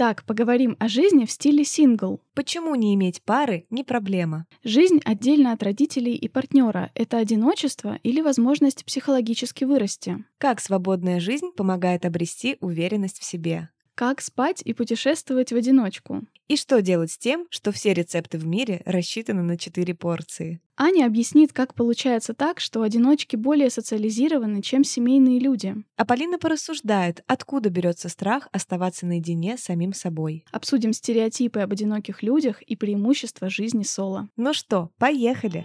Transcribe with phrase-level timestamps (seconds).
[0.00, 2.20] Итак, поговорим о жизни в стиле сингл.
[2.32, 4.46] Почему не иметь пары не проблема?
[4.62, 10.24] Жизнь отдельно от родителей и партнера— это одиночество или возможность психологически вырасти?
[10.38, 13.70] Как свободная жизнь помогает обрести уверенность в себе?
[13.98, 16.22] Как спать и путешествовать в одиночку?
[16.46, 20.60] И что делать с тем, что все рецепты в мире рассчитаны на 4 порции?
[20.76, 25.74] Аня объяснит, как получается так, что одиночки более социализированы, чем семейные люди.
[25.96, 30.44] А Полина порассуждает, откуда берется страх оставаться наедине с самим собой.
[30.52, 34.28] Обсудим стереотипы об одиноких людях и преимущества жизни соло.
[34.36, 35.64] Ну что, поехали!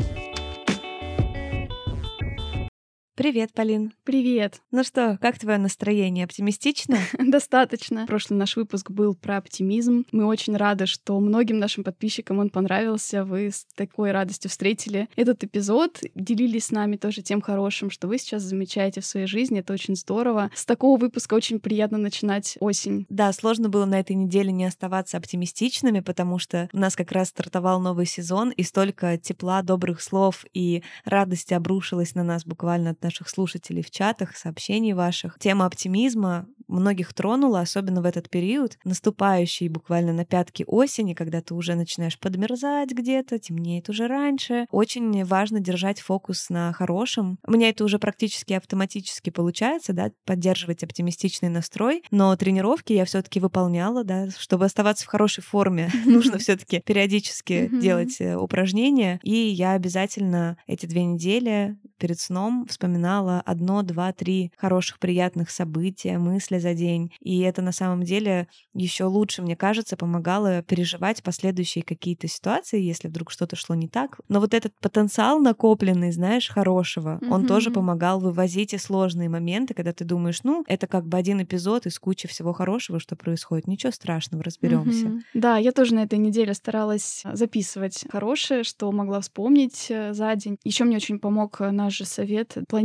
[3.16, 3.94] Привет, Полин.
[4.06, 4.60] Привет.
[4.72, 6.26] Ну что, как твое настроение?
[6.26, 6.98] Оптимистично?
[7.20, 8.08] Достаточно.
[8.08, 10.06] Прошлый наш выпуск был про оптимизм.
[10.12, 13.24] Мы очень рады, что многим нашим подписчикам он понравился.
[13.24, 18.18] Вы с такой радостью встретили этот эпизод, делились с нами тоже тем хорошим, что вы
[18.18, 19.60] сейчас замечаете в своей жизни.
[19.60, 20.50] Это очень здорово.
[20.56, 23.06] С такого выпуска очень приятно начинать осень.
[23.10, 27.30] Да, сложно было на этой неделе не оставаться оптимистичными, потому что у нас как раз
[27.30, 33.30] стартовал новый сезон, и столько тепла, добрых слов и радости обрушилось на нас буквально наших
[33.30, 35.38] слушателей в чатах, сообщений ваших.
[35.40, 41.54] Тема оптимизма многих тронула, особенно в этот период, наступающий буквально на пятки осени, когда ты
[41.54, 44.66] уже начинаешь подмерзать где-то, темнеет уже раньше.
[44.72, 47.38] Очень важно держать фокус на хорошем.
[47.46, 53.22] У меня это уже практически автоматически получается, да, поддерживать оптимистичный настрой, но тренировки я все
[53.22, 59.20] таки выполняла, да, чтобы оставаться в хорошей форме, нужно все таки периодически делать э, упражнения,
[59.24, 66.20] и я обязательно эти две недели перед сном вспоминала одно, два, три хороших, приятных события,
[66.20, 67.12] мысли за день.
[67.22, 73.08] И это на самом деле еще лучше, мне кажется, помогало переживать последующие какие-то ситуации, если
[73.08, 74.20] вдруг что-то шло не так.
[74.30, 77.30] Но вот этот потенциал накопленный, знаешь, хорошего, mm-hmm.
[77.32, 81.42] он тоже помогал вывозить и сложные моменты, когда ты думаешь, ну, это как бы один
[81.42, 83.68] эпизод из кучи всего хорошего, что происходит.
[83.68, 85.08] Ничего страшного, разберемся.
[85.08, 85.22] Mm-hmm.
[85.34, 90.58] Да, я тоже на этой неделе старалась записывать хорошее, что могла вспомнить э, за день.
[90.64, 92.83] Еще мне очень помог наш же совет планировать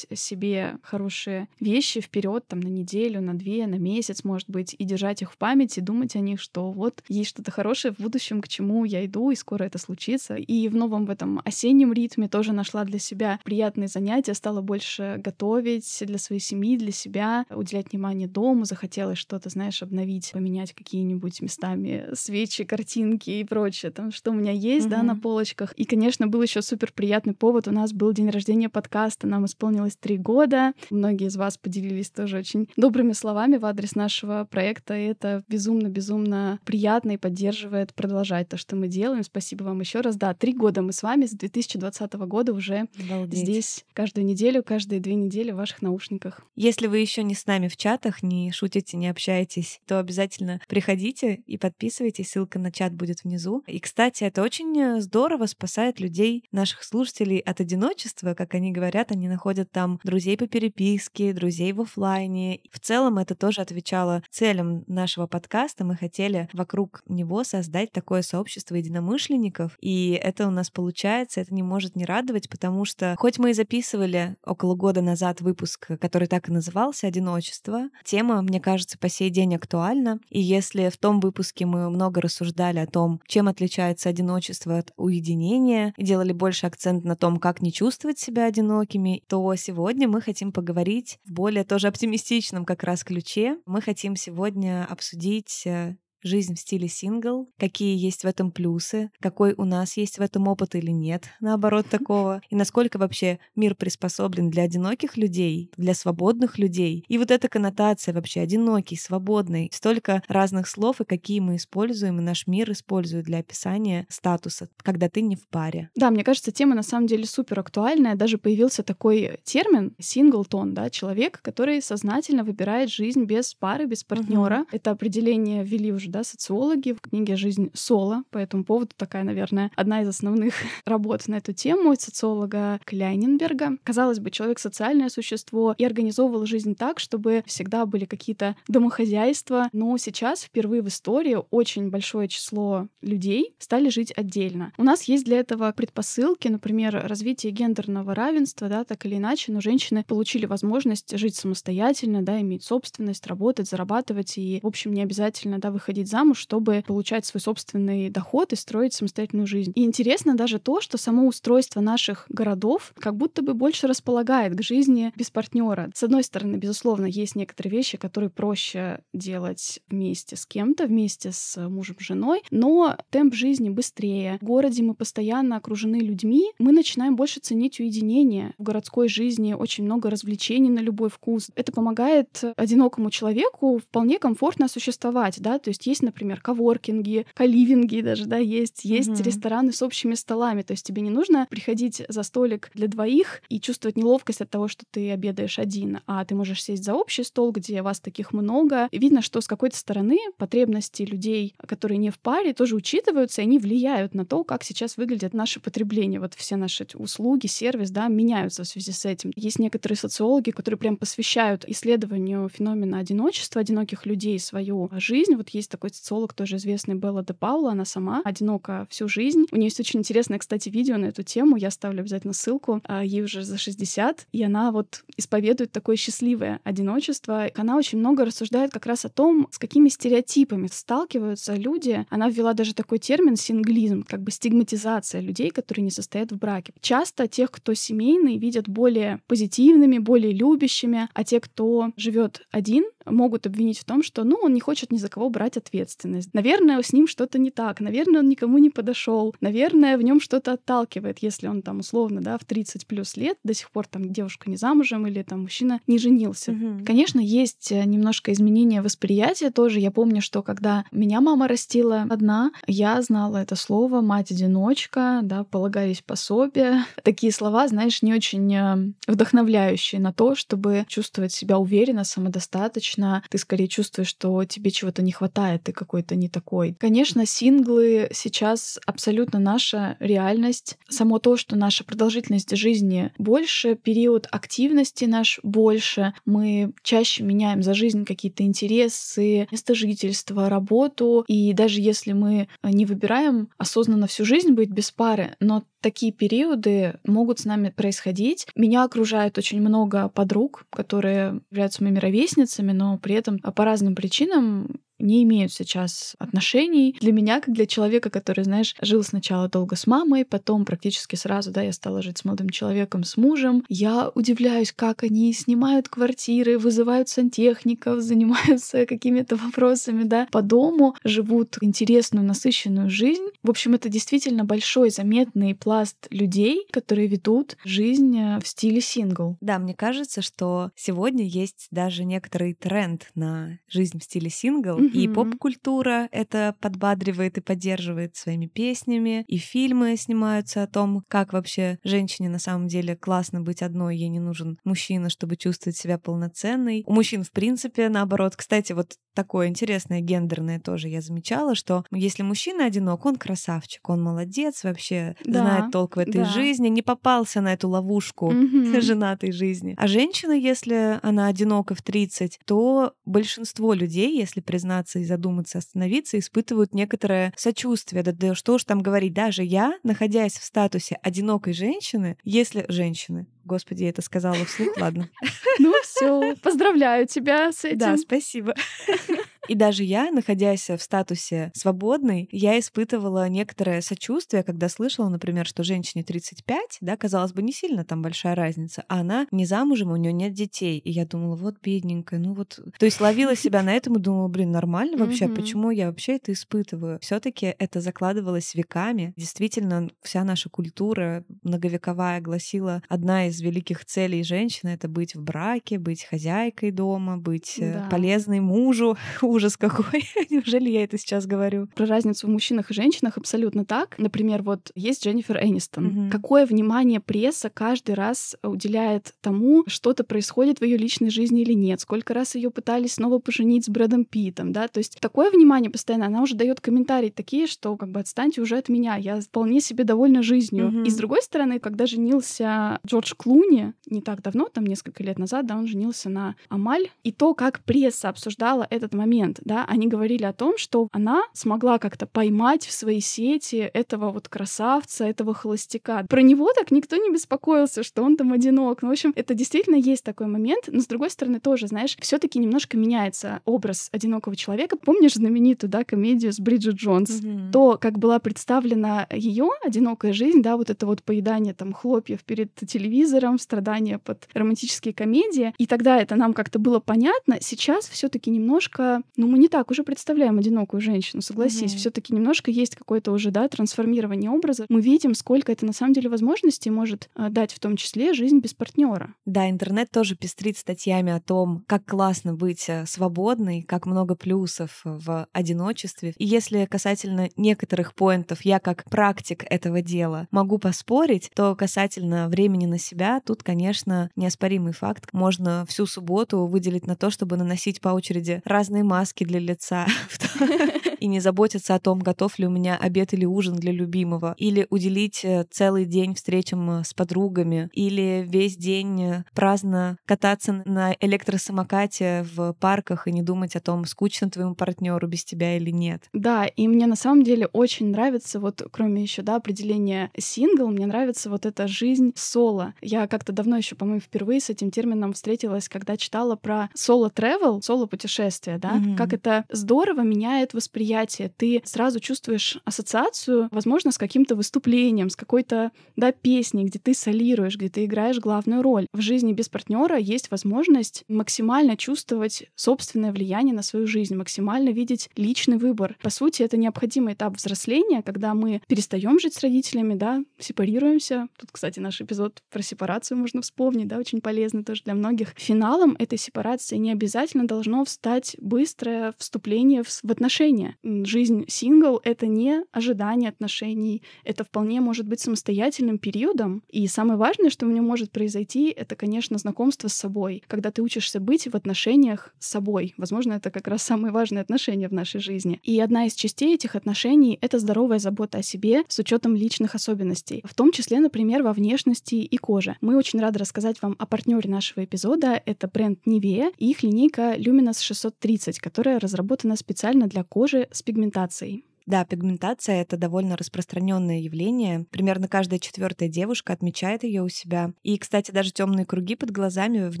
[0.14, 5.22] себе хорошие вещи вперед, там, на неделю, на две, на месяц, может быть, и держать
[5.22, 8.84] их в памяти, думать о них, что вот есть что-то хорошее в будущем, к чему
[8.84, 10.34] я иду, и скоро это случится.
[10.34, 15.20] И в новом в этом осеннем ритме тоже нашла для себя приятные занятия, стала больше
[15.22, 21.40] готовить для своей семьи, для себя, уделять внимание дому, захотелось что-то, знаешь, обновить, поменять какие-нибудь
[21.40, 24.90] местами свечи, картинки и прочее, там, что у меня есть, mm-hmm.
[24.90, 25.72] да, на полочках.
[25.72, 27.68] И, конечно, был еще супер приятный повод.
[27.68, 29.26] У нас был день рождения подкаста.
[29.26, 30.72] Нам исполнилось три года.
[30.90, 34.96] Многие из вас поделились тоже очень добрыми словами в адрес нашего проекта.
[34.96, 39.22] И это безумно-безумно приятно и поддерживает продолжать то, что мы делаем.
[39.22, 40.16] Спасибо вам еще раз.
[40.16, 43.40] Да, три года мы с вами с 2020 года уже Обалдеть.
[43.40, 46.40] здесь каждую неделю, каждые две недели в ваших наушниках.
[46.56, 51.42] Если вы еще не с нами в чатах, не шутите, не общаетесь, то обязательно приходите
[51.46, 52.30] и подписывайтесь.
[52.30, 53.62] Ссылка на чат будет внизу.
[53.66, 59.28] И, кстати, это очень здорово спасает людей, наших слушателей от одиночества, как они говорят, они
[59.34, 62.60] находят там друзей по переписке, друзей в офлайне.
[62.70, 65.84] В целом это тоже отвечало целям нашего подкаста.
[65.84, 71.64] Мы хотели вокруг него создать такое сообщество единомышленников, и это у нас получается, это не
[71.64, 76.48] может не радовать, потому что хоть мы и записывали около года назад выпуск, который так
[76.48, 81.66] и назывался «Одиночество», тема, мне кажется, по сей день актуальна, и если в том выпуске
[81.66, 87.38] мы много рассуждали о том, чем отличается одиночество от уединения, делали больше акцент на том,
[87.38, 92.82] как не чувствовать себя одинокими, то сегодня мы хотим поговорить в более тоже оптимистичном как
[92.82, 93.58] раз ключе.
[93.66, 99.54] Мы хотим сегодня обсудить э, жизнь в стиле сингл, какие есть в этом плюсы, какой
[99.56, 104.50] у нас есть в этом опыт или нет, наоборот, такого, и насколько вообще мир приспособлен
[104.50, 107.04] для одиноких людей, для свободных людей.
[107.08, 112.22] И вот эта коннотация вообще одинокий, свободный, столько разных слов, и какие мы используем, и
[112.22, 115.90] наш мир использует для описания статуса, когда ты не в паре.
[115.94, 118.14] Да, мне кажется, тема на самом деле супер актуальная.
[118.14, 124.60] Даже появился такой термин синглтон, да, человек, который сознательно выбирает жизнь без пары, без партнера.
[124.62, 124.68] Угу.
[124.72, 128.22] Это определение ввели уже да, социологи в книге «Жизнь Соло».
[128.30, 130.54] По этому поводу такая, наверное, одна из основных
[130.86, 133.78] работ на эту тему социолога Кляйненберга.
[133.82, 139.68] Казалось бы, человек— социальное существо и организовывал жизнь так, чтобы всегда были какие-то домохозяйства.
[139.72, 144.72] Но сейчас впервые в истории очень большое число людей стали жить отдельно.
[144.78, 149.60] У нас есть для этого предпосылки, например, развитие гендерного равенства, да, так или иначе, но
[149.60, 155.58] женщины получили возможность жить самостоятельно, да, иметь собственность, работать, зарабатывать и, в общем, не обязательно,
[155.58, 159.72] да, выходить замуж, чтобы получать свой собственный доход и строить самостоятельную жизнь.
[159.74, 164.62] И интересно даже то, что само устройство наших городов как будто бы больше располагает к
[164.62, 165.90] жизни без партнера.
[165.94, 171.56] С одной стороны, безусловно, есть некоторые вещи, которые проще делать вместе с кем-то, вместе с
[171.68, 174.38] мужем, женой, но темп жизни быстрее.
[174.40, 178.54] В городе мы постоянно окружены людьми, мы начинаем больше ценить уединение.
[178.58, 181.50] В городской жизни очень много развлечений на любой вкус.
[181.54, 188.26] Это помогает одинокому человеку вполне комфортно существовать, да, то есть есть, например, коворкинги, каливинги даже,
[188.26, 189.22] да, есть, есть mm-hmm.
[189.22, 193.60] рестораны с общими столами, то есть тебе не нужно приходить за столик для двоих и
[193.60, 197.52] чувствовать неловкость от того, что ты обедаешь один, а ты можешь сесть за общий стол,
[197.52, 198.88] где вас таких много.
[198.90, 203.44] И видно, что с какой-то стороны потребности людей, которые не в паре, тоже учитываются, и
[203.44, 206.20] они влияют на то, как сейчас выглядят наши потребления.
[206.20, 209.32] Вот все наши услуги, сервис, да, меняются в связи с этим.
[209.36, 215.34] Есть некоторые социологи, которые прям посвящают исследованию феномена одиночества, одиноких людей свою жизнь.
[215.34, 219.46] Вот есть такой социолог, тоже известный, Белла де Паула, она сама одинока всю жизнь.
[219.50, 222.80] У нее есть очень интересное, кстати, видео на эту тему, я ставлю обязательно ссылку.
[222.84, 227.48] А, ей уже за 60, и она вот исповедует такое счастливое одиночество.
[227.56, 232.06] Она очень много рассуждает как раз о том, с какими стереотипами сталкиваются люди.
[232.08, 236.72] Она ввела даже такой термин синглизм, как бы стигматизация людей, которые не состоят в браке.
[236.80, 243.46] Часто тех, кто семейный, видят более позитивными, более любящими, а те, кто живет один, могут
[243.46, 246.32] обвинить в том, что, ну, он не хочет ни за кого брать ответственность.
[246.32, 247.80] Наверное, с ним что-то не так.
[247.80, 249.34] Наверное, он никому не подошел.
[249.40, 253.54] Наверное, в нем что-то отталкивает, если он там условно, да, в 30 плюс лет до
[253.54, 256.52] сих пор там девушка не замужем или там мужчина не женился.
[256.52, 256.84] Угу.
[256.86, 259.80] Конечно, есть э, немножко изменения восприятия тоже.
[259.80, 266.02] Я помню, что когда меня мама растила одна, я знала это слово «мать-одиночка», да, полагаюсь
[266.02, 266.84] пособие.
[267.02, 273.22] Такие слова, знаешь, не очень э, вдохновляющие на то, чтобы чувствовать себя уверенно, самодостаточно точно
[273.30, 276.74] ты скорее чувствуешь, что тебе чего-то не хватает, ты какой-то не такой.
[276.78, 280.78] Конечно, синглы сейчас абсолютно наша реальность.
[280.88, 287.74] Само то, что наша продолжительность жизни больше, период активности наш больше, мы чаще меняем за
[287.74, 291.24] жизнь какие-то интересы, место жительства, работу.
[291.28, 296.98] И даже если мы не выбираем осознанно всю жизнь быть без пары, но такие периоды
[297.04, 298.46] могут с нами происходить.
[298.56, 304.80] Меня окружает очень много подруг, которые являются моими ровесницами, но при этом по разным причинам
[304.98, 306.96] не имеют сейчас отношений.
[307.00, 311.50] Для меня, как для человека, который, знаешь, жил сначала долго с мамой, потом практически сразу,
[311.50, 316.58] да, я стала жить с молодым человеком, с мужем, я удивляюсь, как они снимают квартиры,
[316.58, 323.24] вызывают сантехников, занимаются какими-то вопросами, да, по дому, живут интересную, насыщенную жизнь.
[323.42, 329.36] В общем, это действительно большой, заметный пласт людей, которые ведут жизнь э, в стиле сингл.
[329.40, 334.98] Да, мне кажется, что сегодня есть даже некоторый тренд на жизнь в стиле сингл, Mm-hmm.
[334.98, 341.78] И поп-культура это подбадривает и поддерживает своими песнями, и фильмы снимаются о том, как вообще
[341.84, 346.82] женщине на самом деле классно быть одной, ей не нужен мужчина, чтобы чувствовать себя полноценной.
[346.86, 348.36] У мужчин, в принципе, наоборот.
[348.36, 354.02] Кстати, вот такое интересное гендерное тоже я замечала, что если мужчина одинок, он красавчик, он
[354.02, 356.24] молодец, вообще да, знает толк в этой да.
[356.24, 358.80] жизни, не попался на эту ловушку mm-hmm.
[358.80, 359.74] женатой жизни.
[359.78, 364.40] А женщина, если она одинока в 30, то большинство людей, если
[364.74, 368.02] признаться и задуматься, остановиться, испытывают некоторое сочувствие.
[368.02, 373.26] Да, да что уж там говорить, даже я, находясь в статусе одинокой женщины, если женщины,
[373.44, 375.08] Господи, я это сказала вслух, ладно.
[375.60, 377.78] Ну все, поздравляю тебя с этим.
[377.78, 378.54] Да, спасибо.
[379.48, 385.62] И даже я, находясь в статусе свободной, я испытывала некоторое сочувствие, когда слышала, например, что
[385.62, 389.96] женщине 35, да, казалось бы, не сильно там большая разница, а она не замужем, у
[389.96, 390.78] нее нет детей.
[390.78, 392.58] И я думала, вот бедненькая, ну вот...
[392.78, 396.32] То есть ловила себя на этом и думала, блин, нормально вообще, почему я вообще это
[396.32, 396.98] испытываю?
[397.00, 399.12] все таки это закладывалось веками.
[399.16, 405.78] Действительно, вся наша культура многовековая гласила, одна из великих целей женщины— это быть в браке,
[405.78, 407.88] быть хозяйкой дома, быть э, да.
[407.90, 410.04] полезной мужу, ужас какой.
[410.30, 411.68] Неужели я это сейчас говорю?
[411.74, 413.96] Про разницу в мужчинах и женщинах абсолютно так.
[413.98, 415.86] Например, вот есть Дженнифер Энистон.
[415.86, 416.10] Угу.
[416.10, 421.80] Какое внимание пресса каждый раз уделяет тому, что-то происходит в ее личной жизни или нет.
[421.80, 424.68] Сколько раз ее пытались снова поженить с Брэдом Питом, да?
[424.68, 428.56] То есть такое внимание постоянно, она уже дает комментарии такие, что как бы отстаньте уже
[428.56, 430.68] от меня, я вполне себе довольна жизнью.
[430.68, 430.82] Угу.
[430.84, 435.46] И с другой стороны, когда женился Джордж Клуни, не так давно, там несколько лет назад,
[435.46, 440.24] да, он женился на Амаль, и то, как пресса обсуждала этот момент, да, они говорили
[440.24, 446.04] о том, что она смогла как-то поймать в своей сети этого вот красавца, этого холостяка.
[446.06, 448.82] Про него так никто не беспокоился, что он там одинок.
[448.82, 452.18] Ну, в общем, это действительно есть такой момент, но с другой стороны тоже, знаешь, все
[452.18, 454.76] таки немножко меняется образ одинокого человека.
[454.76, 457.22] Помнишь знаменитую, да, комедию с Бриджит Джонс?
[457.22, 457.52] Mm-hmm.
[457.52, 462.54] То, как была представлена ее одинокая жизнь, да, вот это вот поедание там хлопьев перед
[462.54, 467.38] телевизором, страдания под романтические комедии, и тогда это нам как-то было понятно.
[467.40, 471.74] Сейчас все таки немножко, ну, мы не так уже представляем одинокую женщину, согласись.
[471.74, 471.76] Mm-hmm.
[471.76, 474.66] все таки немножко есть какое-то уже, да, трансформирование образа.
[474.68, 478.38] Мы видим, сколько это на самом деле возможностей может э, дать в том числе жизнь
[478.40, 479.14] без партнера.
[479.24, 484.80] Да, интернет тоже пестрит статьями о том, как классно быть э, свободной, как много плюсов
[484.84, 486.14] в одиночестве.
[486.18, 492.66] И если касательно некоторых поинтов я как практик этого дела могу поспорить, то касательно времени
[492.66, 495.08] на себя, тут, конечно, неоспоримый факт.
[495.12, 499.86] Можно всю субботу выделить на то, чтобы наносить по очереди разные маски для лица
[501.00, 504.66] и не заботиться о том, готов ли у меня обед или ужин для любимого, или
[504.70, 512.26] уделить э, целый день встречам с подругами, или весь день э, праздно кататься на электросамокате
[512.34, 516.04] в парках и не думать о том, скучно твоему партнеру без тебя или нет.
[516.12, 520.86] Да, и мне на самом деле очень нравится, вот кроме еще да, определения сингл, мне
[520.86, 522.74] нравится вот эта жизнь соло.
[522.80, 528.58] Я как-то давно еще, по-моему, впервые с этим термином встретилась, когда читала про соло-тревел, соло-путешествие,
[528.58, 528.96] да, mm-hmm.
[528.96, 531.30] как это здорово меняет восприятие.
[531.36, 537.56] Ты сразу чувствуешь ассоциацию, возможно, с каким-то выступлением, с какой-то, да, песней, где ты солируешь,
[537.56, 538.86] где ты играешь главную роль.
[538.92, 545.10] В жизни без партнера есть возможность максимально чувствовать собственное влияние на свою жизнь, максимально видеть
[545.16, 545.96] личный выбор.
[546.02, 551.28] По сути, это необходимый этап взросления, когда мы перестаем жить с родителями, да, сепарируемся.
[551.38, 552.83] Тут, кстати, наш эпизод про сепарацию
[553.14, 555.34] можно вспомнить, да, очень полезный тоже для многих.
[555.36, 560.76] Финалом этой сепарации не обязательно должно встать быстрое вступление в, в отношения.
[560.82, 566.62] Жизнь сингл— это не ожидание отношений, это вполне может быть самостоятельным периодом.
[566.68, 570.42] И самое важное, что в нем может произойти, это, конечно, знакомство с собой.
[570.46, 572.94] Когда ты учишься быть в отношениях с собой.
[572.96, 575.60] Возможно, это как раз самые важные отношения в нашей жизни.
[575.62, 580.42] И одна из частей этих отношений— это здоровая забота о себе с учетом личных особенностей,
[580.44, 582.73] в том числе, например, во внешности и коже.
[582.80, 585.40] Мы очень рады рассказать вам о партнере нашего эпизода.
[585.44, 591.64] Это бренд Nivea и их линейка Luminous 630, которая разработана специально для кожи с пигментацией.
[591.86, 594.86] Да, пигментация это довольно распространенное явление.
[594.90, 597.72] Примерно каждая четвертая девушка отмечает ее у себя.
[597.82, 600.00] И, кстати, даже темные круги под глазами в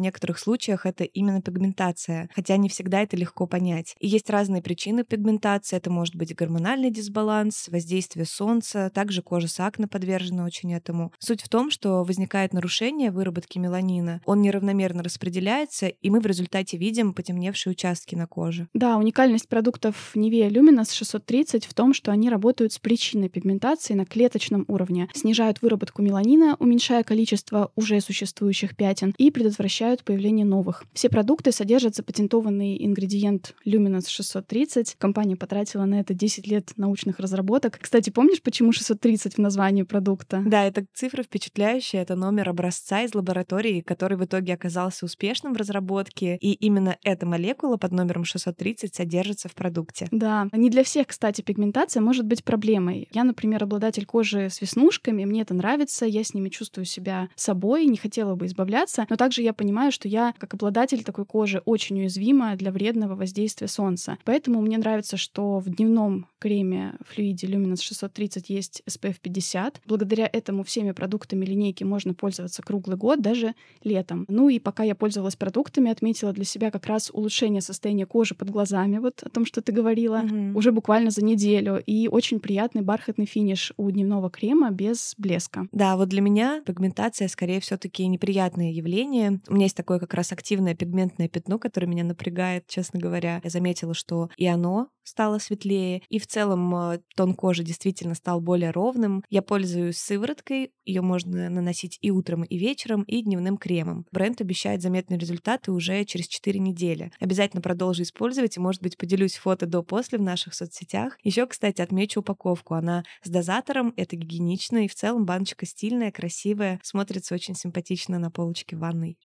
[0.00, 3.96] некоторых случаях это именно пигментация, хотя не всегда это легко понять.
[4.00, 5.76] И есть разные причины пигментации.
[5.76, 11.12] Это может быть гормональный дисбаланс, воздействие солнца, также кожа с акне подвержена очень этому.
[11.18, 16.78] Суть в том, что возникает нарушение выработки меланина, он неравномерно распределяется, и мы в результате
[16.78, 18.68] видим потемневшие участки на коже.
[18.72, 23.94] Да, уникальность продуктов Nivea Luminous 630 в в том, что они работают с причиной пигментации
[23.94, 30.84] на клеточном уровне, снижают выработку меланина, уменьшая количество уже существующих пятен и предотвращают появление новых.
[30.92, 34.94] Все продукты содержат запатентованный ингредиент Luminous 630.
[34.98, 37.76] Компания потратила на это 10 лет научных разработок.
[37.80, 40.44] Кстати, помнишь, почему 630 в названии продукта?
[40.46, 42.02] Да, это цифра впечатляющая.
[42.02, 46.36] Это номер образца из лаборатории, который в итоге оказался успешным в разработке.
[46.36, 50.06] И именно эта молекула под номером 630 содержится в продукте.
[50.12, 53.08] Да, не для всех, кстати, пигментация пигментация может быть проблемой.
[53.12, 57.86] Я, например, обладатель кожи с веснушками, мне это нравится, я с ними чувствую себя собой,
[57.86, 62.00] не хотела бы избавляться, но также я понимаю, что я, как обладатель такой кожи, очень
[62.00, 64.18] уязвима для вредного воздействия солнца.
[64.24, 69.80] Поэтому мне нравится, что в дневном креме флюиде Luminous 630 есть SPF 50.
[69.86, 74.26] Благодаря этому всеми продуктами линейки можно пользоваться круглый год, даже летом.
[74.28, 78.50] Ну и пока я пользовалась продуктами, отметила для себя как раз улучшение состояния кожи под
[78.50, 80.20] глазами, вот о том, что ты говорила.
[80.22, 80.54] Mm-hmm.
[80.54, 85.66] Уже буквально за неделю неделю, и очень приятный бархатный финиш у дневного крема без блеска.
[85.72, 89.40] Да, вот для меня пигментация скорее все таки неприятное явление.
[89.48, 93.40] У меня есть такое как раз активное пигментное пятно, которое меня напрягает, честно говоря.
[93.42, 98.40] Я заметила, что и оно стало светлее, и в целом э, тон кожи действительно стал
[98.40, 99.22] более ровным.
[99.30, 104.06] Я пользуюсь сывороткой, ее можно наносить и утром, и вечером, и дневным кремом.
[104.10, 107.12] Бренд обещает заметные результаты уже через 4 недели.
[107.20, 111.18] Обязательно продолжу использовать, и, может быть, поделюсь фото до-после в наших соцсетях.
[111.22, 112.74] Еще, кстати, отмечу упаковку.
[112.74, 118.30] Она с дозатором, это гигиенично, и в целом баночка стильная, красивая, смотрится очень симпатично на
[118.30, 119.18] полочке ванной.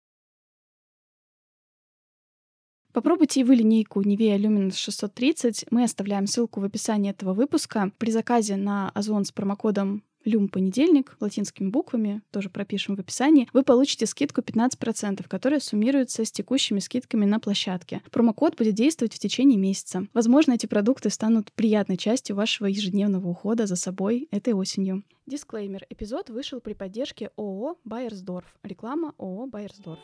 [2.94, 5.66] Попробуйте и вы линейку Nivea Luminous 630.
[5.70, 7.92] Мы оставляем ссылку в описании этого выпуска.
[8.00, 13.64] При заказе на Озон с промокодом Люм понедельник латинскими буквами, тоже пропишем в описании, вы
[13.64, 18.02] получите скидку 15%, которая суммируется с текущими скидками на площадке.
[18.12, 20.06] Промокод будет действовать в течение месяца.
[20.14, 25.04] Возможно, эти продукты станут приятной частью вашего ежедневного ухода за собой этой осенью.
[25.28, 25.86] Дисклеймер.
[25.90, 28.54] Эпизод вышел при поддержке ООО «Байерсдорф».
[28.64, 30.02] Реклама ООО «Байерсдорф».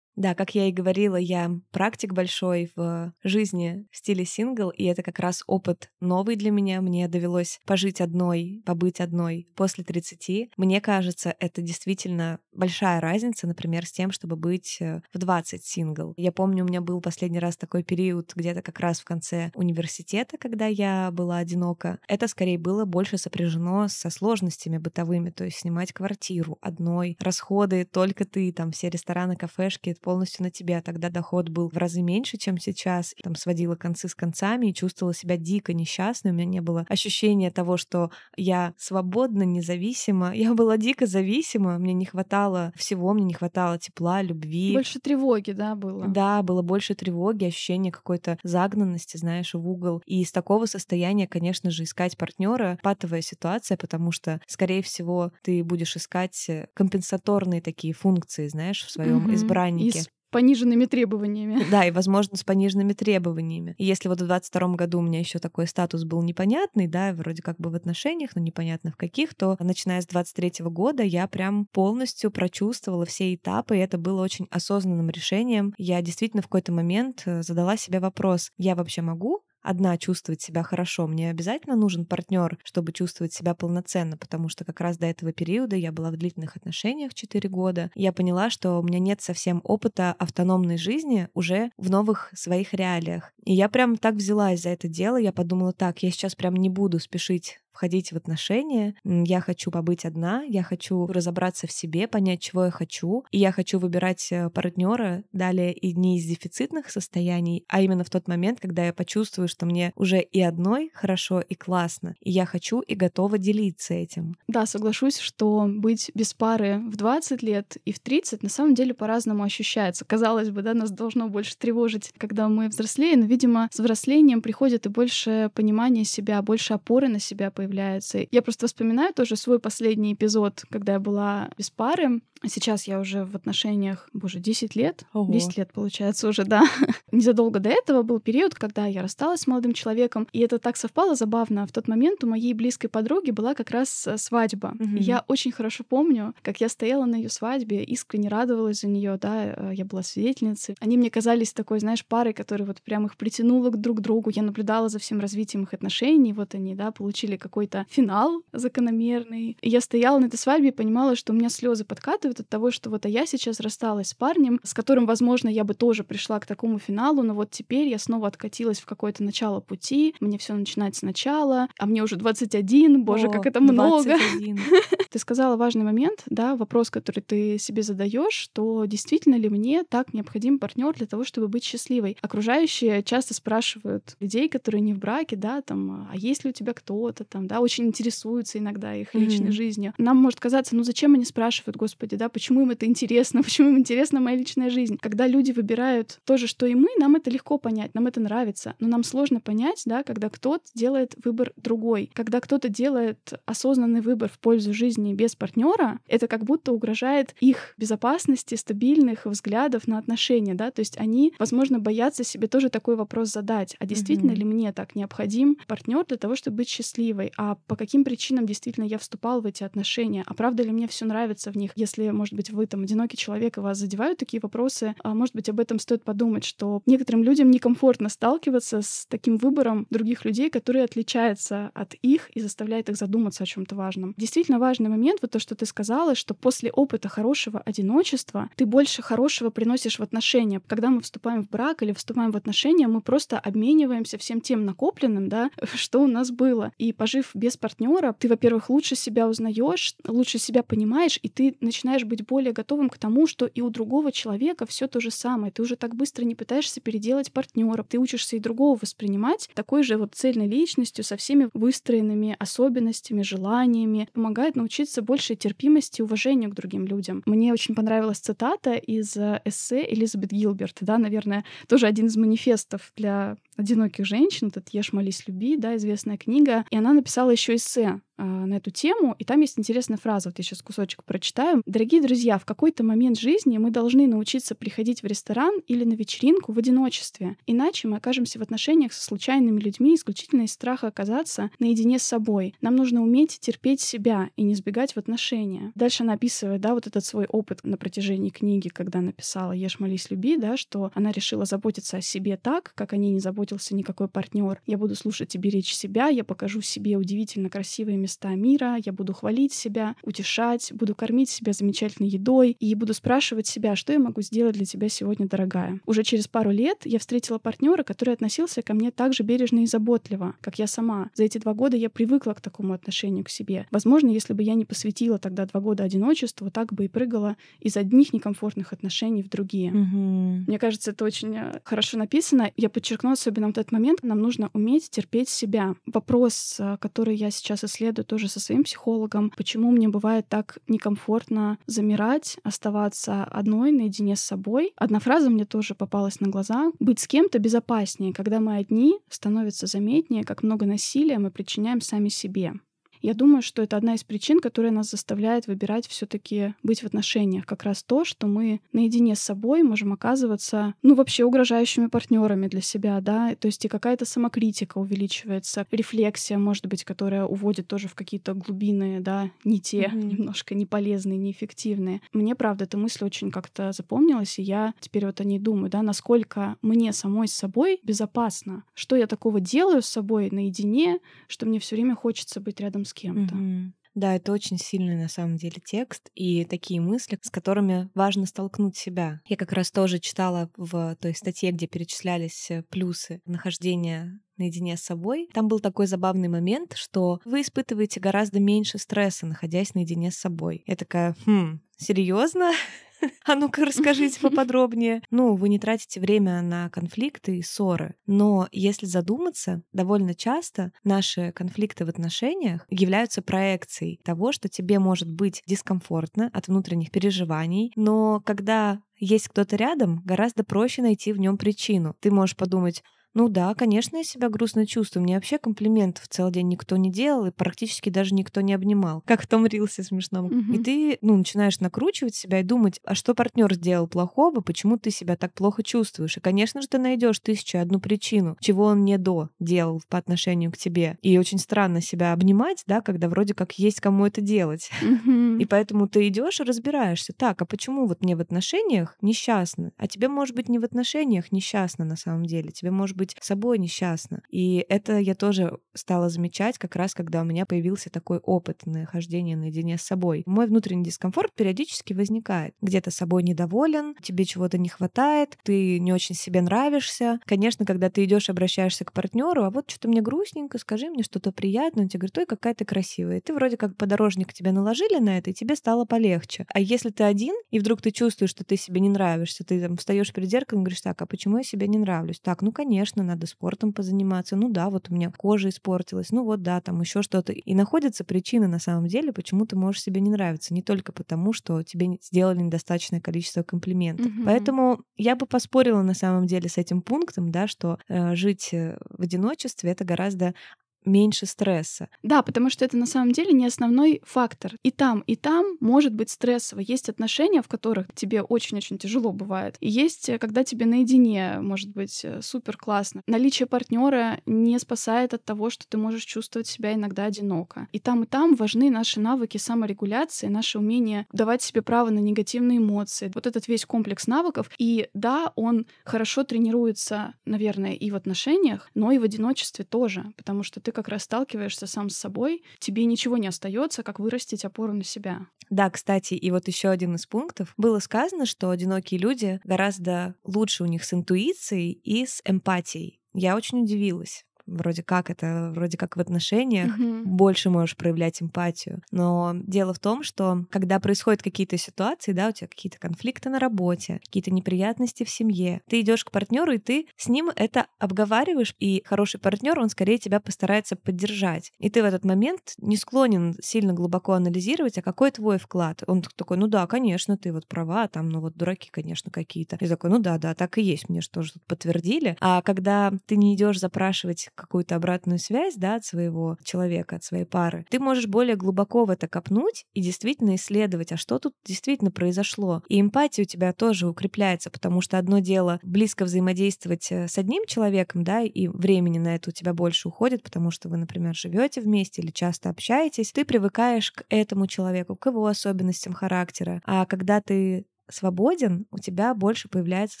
[0.16, 5.02] Да, как я и говорила, я практик большой в жизни в стиле сингл, и это
[5.02, 6.80] как раз опыт новый для меня.
[6.80, 10.50] Мне довелось пожить одной, побыть одной после 30.
[10.56, 16.12] Мне кажется, это действительно большая разница, например, с тем, чтобы быть э, в 20 сингл.
[16.16, 20.36] Я помню, у меня был последний раз такой период где-то как раз в конце университета,
[20.36, 21.98] когда я была одинока.
[22.06, 28.24] Это скорее было больше сопряжено со сложностями бытовыми, то есть снимать квартиру одной, расходы только
[28.24, 30.82] ты, там все рестораны, кафешки, полностью на тебя.
[30.82, 33.14] Тогда доход был в разы меньше, чем сейчас.
[33.22, 36.32] Там сводила концы с концами и чувствовала себя дико несчастной.
[36.32, 40.32] У меня не было ощущения того, что я свободна, независима.
[40.42, 44.72] Я была дико зависима, мне не хватало всего, мне не хватало тепла, любви.
[44.74, 46.08] Больше тревоги, да, было?
[46.08, 50.02] Да, было больше тревоги, ощущение какой-то загнанности, знаешь, в угол.
[50.04, 55.62] И из такого состояния, конечно же, искать партнера патовая ситуация, потому что, скорее всего, ты
[55.62, 59.34] будешь искать компенсаторные такие функции, знаешь, в своем mm-hmm.
[59.34, 59.91] избраннике
[60.32, 61.64] пониженными требованиями.
[61.70, 63.76] Да, и, возможно, с пониженными требованиями.
[63.78, 67.42] И если вот в 22 году у меня еще такой статус был непонятный, да, вроде
[67.42, 71.66] как бы в отношениях, но непонятно в каких, то начиная с 23 года я прям
[71.66, 75.74] полностью прочувствовала все этапы, и это было очень осознанным решением.
[75.78, 80.62] Я действительно в какой-то момент э, задала себе вопрос, я вообще могу одна чувствовать себя
[80.62, 81.06] хорошо.
[81.06, 85.76] Мне обязательно нужен партнер, чтобы чувствовать себя полноценно, потому что как раз до этого периода
[85.76, 87.90] я была в длительных отношениях 4 года.
[87.94, 93.32] Я поняла, что у меня нет совсем опыта автономной жизни уже в новых своих реалиях.
[93.44, 96.68] И я прям так взялась за это дело, я подумала, так, я сейчас прям не
[96.68, 98.94] буду спешить входить в отношения.
[99.04, 103.24] Я хочу побыть одна, я хочу разобраться в себе, понять, чего я хочу.
[103.30, 108.10] И я хочу выбирать э, партнера далее и не из дефицитных состояний, а именно в
[108.10, 112.46] тот момент, когда я почувствую, что мне уже и одной хорошо и классно, и я
[112.46, 114.36] хочу и готова делиться этим.
[114.48, 118.94] Да, соглашусь, что быть без пары в 20 лет и в 30 на самом деле
[118.94, 120.04] по-разному ощущается.
[120.04, 124.86] Казалось бы, да, нас должно больше тревожить, когда мы взрослеем, но, видимо, с взрослением приходит
[124.86, 128.26] и больше понимания себя, больше опоры на себя появляется.
[128.30, 132.20] Я просто вспоминаю тоже свой последний эпизод, когда я была без пары.
[132.44, 135.04] Сейчас я уже в отношениях, боже, 10 лет.
[135.12, 135.32] Ого.
[135.32, 136.64] 10 лет, получается, уже, да.
[137.12, 141.14] Незадолго до этого был период, когда я рассталась с молодым человеком, и это так совпало
[141.14, 141.66] забавно.
[141.66, 144.74] В тот момент у моей близкой подруги была как раз э, свадьба.
[144.78, 144.96] Угу.
[144.96, 149.18] И я очень хорошо помню, как я стояла на ее свадьбе, искренне радовалась за нее,
[149.20, 150.74] да, э, я была свидетельницей.
[150.80, 154.30] Они мне казались такой, знаешь, парой, которая вот прям их притянула к друг другу.
[154.34, 156.32] Я наблюдала за всем развитием их отношений.
[156.32, 159.58] Вот они, да, получили какой-то финал закономерный.
[159.60, 162.70] И я стояла на этой свадьбе и понимала, что у меня слезы подкатывают от того,
[162.70, 166.40] что вот а я сейчас рассталась с парнем, с которым, возможно, я бы тоже пришла
[166.40, 170.54] к такому финалу, но вот теперь я снова откатилась в какое-то начало пути, мне все
[170.54, 174.16] начинать сначала, а мне уже 21, боже, О, как это много.
[175.10, 180.14] Ты сказала важный момент, да, вопрос, который ты себе задаешь, что действительно ли мне так
[180.14, 182.16] необходим партнер для того, чтобы быть счастливой.
[182.22, 186.72] Окружающие часто спрашивают людей, которые не в браке, да, там, а есть ли у тебя
[186.72, 189.52] кто-то там, да, очень интересуются иногда их личной mm-hmm.
[189.52, 189.94] жизнью.
[189.98, 193.78] Нам может казаться, ну зачем они спрашивают, господи, да, почему им это интересно, почему им
[193.78, 194.98] интересна моя личная жизнь.
[195.00, 198.74] Когда люди выбирают то же, что и мы, нам это легко понять, нам это нравится,
[198.78, 204.30] но нам сложно понять, да, когда кто-то делает выбор другой, когда кто-то делает осознанный выбор
[204.30, 210.54] в пользу жизни без партнера, это как будто угрожает их безопасности, стабильных взглядов на отношения,
[210.54, 214.36] да, то есть они, возможно, боятся себе тоже такой вопрос задать, а действительно mm-hmm.
[214.36, 218.84] ли мне так необходим партнер для того, чтобы быть счастливой, а по каким причинам действительно
[218.84, 222.34] я вступал в эти отношения, а правда ли мне все нравится в них, если, может
[222.34, 225.78] быть, вы там одинокий человек, и вас задевают такие вопросы, а может быть, об этом
[225.78, 231.94] стоит подумать, что некоторым людям некомфортно сталкиваться с таким выбором других людей, которые отличаются от
[231.94, 234.14] их и заставляет их задуматься о чем-то важном.
[234.16, 239.02] Действительно важный момент, вот то, что ты сказала, что после опыта хорошего одиночества ты больше
[239.02, 240.60] хорошего приносишь в отношения.
[240.66, 245.28] Когда мы вступаем в брак или вступаем в отношения, мы просто обмениваемся всем тем накопленным,
[245.28, 246.72] да, что у нас было.
[246.78, 252.04] И пожив без партнера, ты, во-первых, лучше себя узнаешь, лучше себя понимаешь, и ты начинаешь
[252.04, 255.52] быть более готовым к тому, что и у другого человека все то же самое.
[255.52, 259.96] Ты уже так быстро не пытаешься переделать партнера, ты учишься и другого воспринимать такой же
[259.96, 266.54] вот цельной личностью со всеми выстроенными особенностями, желаниями, помогает научиться большей терпимости и уважению к
[266.54, 267.22] другим людям.
[267.26, 272.92] Мне очень понравилась цитата из э, эссе Элизабет Гилберт, да, наверное, тоже один из манифестов
[272.96, 276.64] для одиноких женщин, этот «Ешь, молись, люби», да, известная книга.
[276.70, 280.44] И она написала еще эссе на эту тему, и там есть интересная фраза, вот я
[280.44, 281.62] сейчас кусочек прочитаю.
[281.66, 286.52] «Дорогие друзья, в какой-то момент жизни мы должны научиться приходить в ресторан или на вечеринку
[286.52, 291.98] в одиночестве, иначе мы окажемся в отношениях со случайными людьми исключительно из страха оказаться наедине
[291.98, 292.54] с собой.
[292.60, 295.72] Нам нужно уметь терпеть себя и не сбегать в отношения».
[295.74, 300.10] Дальше она описывает, да, вот этот свой опыт на протяжении книги, когда написала «Ешь, молись,
[300.10, 304.08] люби», да, что она решила заботиться о себе так, как они не заботятся заботился никакой
[304.08, 304.60] партнер.
[304.66, 309.12] Я буду слушать и беречь себя, я покажу себе удивительно красивые места мира, я буду
[309.14, 314.20] хвалить себя, утешать, буду кормить себя замечательной едой и буду спрашивать себя, что я могу
[314.22, 315.80] сделать для тебя сегодня, дорогая.
[315.86, 319.66] Уже через пару лет я встретила партнера, который относился ко мне так же бережно и
[319.66, 321.10] заботливо, как я сама.
[321.14, 323.66] За эти два года я привыкла к такому отношению к себе.
[323.70, 327.76] Возможно, если бы я не посвятила тогда два года одиночеству, так бы и прыгала из
[327.76, 329.70] одних некомфортных отношений в другие.
[329.70, 330.44] Мгм.
[330.46, 332.50] Мне кажется, это очень э, хорошо написано.
[332.56, 334.02] Я подчеркну особенно вот этот момент.
[334.02, 335.74] Нам нужно уметь терпеть себя.
[335.86, 341.58] Вопрос, э, который я сейчас исследую тоже со своим психологом, почему мне бывает так некомфортно
[341.66, 344.72] замирать, оставаться одной наедине с собой.
[344.76, 346.72] Одна фраза мне тоже попалась на глаза.
[346.80, 348.14] Быть с кем-то безопаснее.
[348.14, 352.54] Когда мы одни, становится заметнее, как много насилия мы причиняем сами себе.
[353.02, 356.86] Я думаю, что это одна из причин, которая нас заставляет выбирать все таки быть в
[356.86, 357.44] отношениях.
[357.44, 362.60] Как раз то, что мы наедине с собой можем оказываться, ну, вообще угрожающими партнерами для
[362.60, 367.94] себя, да, то есть и какая-то самокритика увеличивается, рефлексия, может быть, которая уводит тоже в
[367.94, 370.08] какие-то глубины, да, не те, Мгм.
[370.08, 372.00] немножко неполезные, неэффективные.
[372.12, 375.82] Мне, правда, эта мысль очень как-то запомнилась, и я теперь вот о ней думаю, да,
[375.82, 381.58] насколько мне самой с собой безопасно, что я такого делаю с собой наедине, что мне
[381.58, 383.34] все время хочется быть рядом с кем-то.
[383.34, 383.74] Мгм.
[383.94, 388.76] Да, это очень сильный на самом деле текст и такие мысли, с которыми важно столкнуть
[388.76, 389.20] себя.
[389.26, 394.82] Я как раз тоже читала в той статье, где перечислялись э, плюсы нахождения наедине с
[394.82, 395.28] собой.
[395.34, 400.64] Там был такой забавный момент, что вы испытываете гораздо меньше стресса, находясь наедине с собой.
[400.66, 402.52] Я такая, хм, серьезно?
[403.24, 405.02] А ну-ка расскажите поподробнее.
[405.10, 411.32] Ну, вы не тратите время на конфликты и ссоры, но если задуматься, довольно часто наши
[411.32, 418.20] конфликты в отношениях являются проекцией того, что тебе может быть дискомфортно от внутренних переживаний, но
[418.24, 421.96] когда есть кто-то рядом, гораздо проще найти в нем причину.
[422.00, 422.82] Ты можешь подумать,
[423.14, 425.02] ну да, конечно, я себя грустно чувствую.
[425.02, 429.02] Мне вообще комплиментов целый день никто не делал, и практически даже никто не обнимал.
[429.06, 430.28] Как в том рилсе смешном.
[430.28, 430.64] И Мгм.
[430.64, 435.16] ты, ну, начинаешь накручивать себя и думать, а что партнер сделал плохого, почему ты себя
[435.16, 436.16] так плохо чувствуешь.
[436.16, 439.98] И, конечно же, ты найдешь тысячу и одну причину, чего он не до делал по
[439.98, 440.96] отношению к тебе.
[441.02, 444.70] И очень странно себя обнимать, да, когда вроде как есть кому это делать.
[444.80, 445.38] Мгм.
[445.38, 447.12] И поэтому ты идешь и разбираешься.
[447.16, 449.72] Так, а почему вот мне в отношениях несчастно?
[449.76, 452.50] А тебе может быть не в отношениях несчастно на самом деле.
[452.50, 454.22] Тебе может быть собой несчастно.
[454.30, 459.36] И это я тоже стала замечать как раз, когда у меня появился такой опыт нахождения
[459.36, 460.22] наедине с собой.
[460.26, 462.54] Мой внутренний дискомфорт периодически возникает.
[462.60, 467.20] Где-то собой недоволен, тебе чего-то не хватает, ты не очень себе нравишься.
[467.24, 471.32] Конечно, когда ты идешь обращаешься к партнеру, а вот что-то мне грустненько, скажи мне что-то
[471.32, 473.18] приятное, он тебе говорит, ой, какая ты красивая.
[473.18, 476.46] И ты вроде как подорожник тебя наложили на это, и тебе стало полегче.
[476.48, 479.76] А если ты один, и вдруг ты чувствуешь, что ты себе не нравишься, ты там
[479.76, 482.20] встаешь перед зеркалом и говоришь, так, а почему я себе не нравлюсь?
[482.20, 484.36] Так, ну, конечно, надо спортом позаниматься.
[484.36, 486.10] Ну да, вот у меня кожа испортилась.
[486.10, 487.32] Ну вот да, там еще что-то.
[487.32, 490.52] И находятся причины на самом деле, почему ты можешь себе не нравиться.
[490.54, 494.06] Не только потому, что тебе сделали недостаточное количество комплиментов.
[494.06, 494.24] Мгм.
[494.24, 498.78] Поэтому я бы поспорила на самом деле с этим пунктом, да, что э, жить э,
[498.90, 500.34] в одиночестве это гораздо
[500.84, 501.88] меньше стресса.
[502.02, 504.54] Да, потому что это на самом деле не основной фактор.
[504.62, 506.60] И там, и там может быть стрессово.
[506.60, 509.56] Есть отношения, в которых тебе очень-очень тяжело бывает.
[509.60, 513.02] И есть, э, когда тебе наедине может быть э, супер классно.
[513.06, 517.68] Наличие партнера не спасает от того, что ты можешь чувствовать себя иногда одиноко.
[517.72, 522.58] И там, и там важны наши навыки саморегуляции, наше умение давать себе право на негативные
[522.58, 523.10] эмоции.
[523.14, 524.50] Вот этот весь комплекс навыков.
[524.58, 530.42] И да, он хорошо тренируется, наверное, и в отношениях, но и в одиночестве тоже, потому
[530.42, 534.72] что ты как раз сталкиваешься сам с собой, тебе ничего не остается, как вырастить опору
[534.72, 535.26] на себя.
[535.50, 537.54] Да, кстати, и вот еще один из пунктов.
[537.56, 543.00] Было сказано, что одинокие люди гораздо лучше у них с интуицией и с эмпатией.
[543.14, 547.04] Я очень удивилась вроде как это, вроде как в отношениях, Мгм.
[547.16, 548.82] больше можешь проявлять эмпатию.
[548.90, 553.38] Но дело в том, что когда происходят какие-то ситуации, да, у тебя какие-то конфликты на
[553.38, 558.54] работе, какие-то неприятности в семье, ты идешь к партнеру и ты с ним это обговариваешь,
[558.58, 561.52] и хороший партнер, он скорее тебя постарается поддержать.
[561.58, 565.82] И ты в этот момент не склонен сильно глубоко анализировать, а какой твой вклад.
[565.86, 569.56] Он такой, ну да, конечно, ты вот права, там, ну вот дураки, конечно, какие-то.
[569.60, 572.16] И такой, ну да, да, так и есть, мне же тоже тут подтвердили.
[572.20, 577.24] А когда ты не идешь запрашивать какую-то обратную связь, да, от своего человека, от своей
[577.24, 581.90] пары, ты можешь более глубоко в это копнуть и действительно исследовать, а что тут действительно
[581.90, 582.62] произошло.
[582.68, 587.46] И эмпатия у тебя тоже укрепляется, потому что одно дело близко взаимодействовать э, с одним
[587.46, 591.60] человеком, да, и времени на это у тебя больше уходит, потому что вы, например, живете
[591.60, 596.60] вместе или часто общаетесь, ты привыкаешь к этому человеку, к его особенностям характера.
[596.64, 600.00] А когда ты свободен, у тебя больше появляется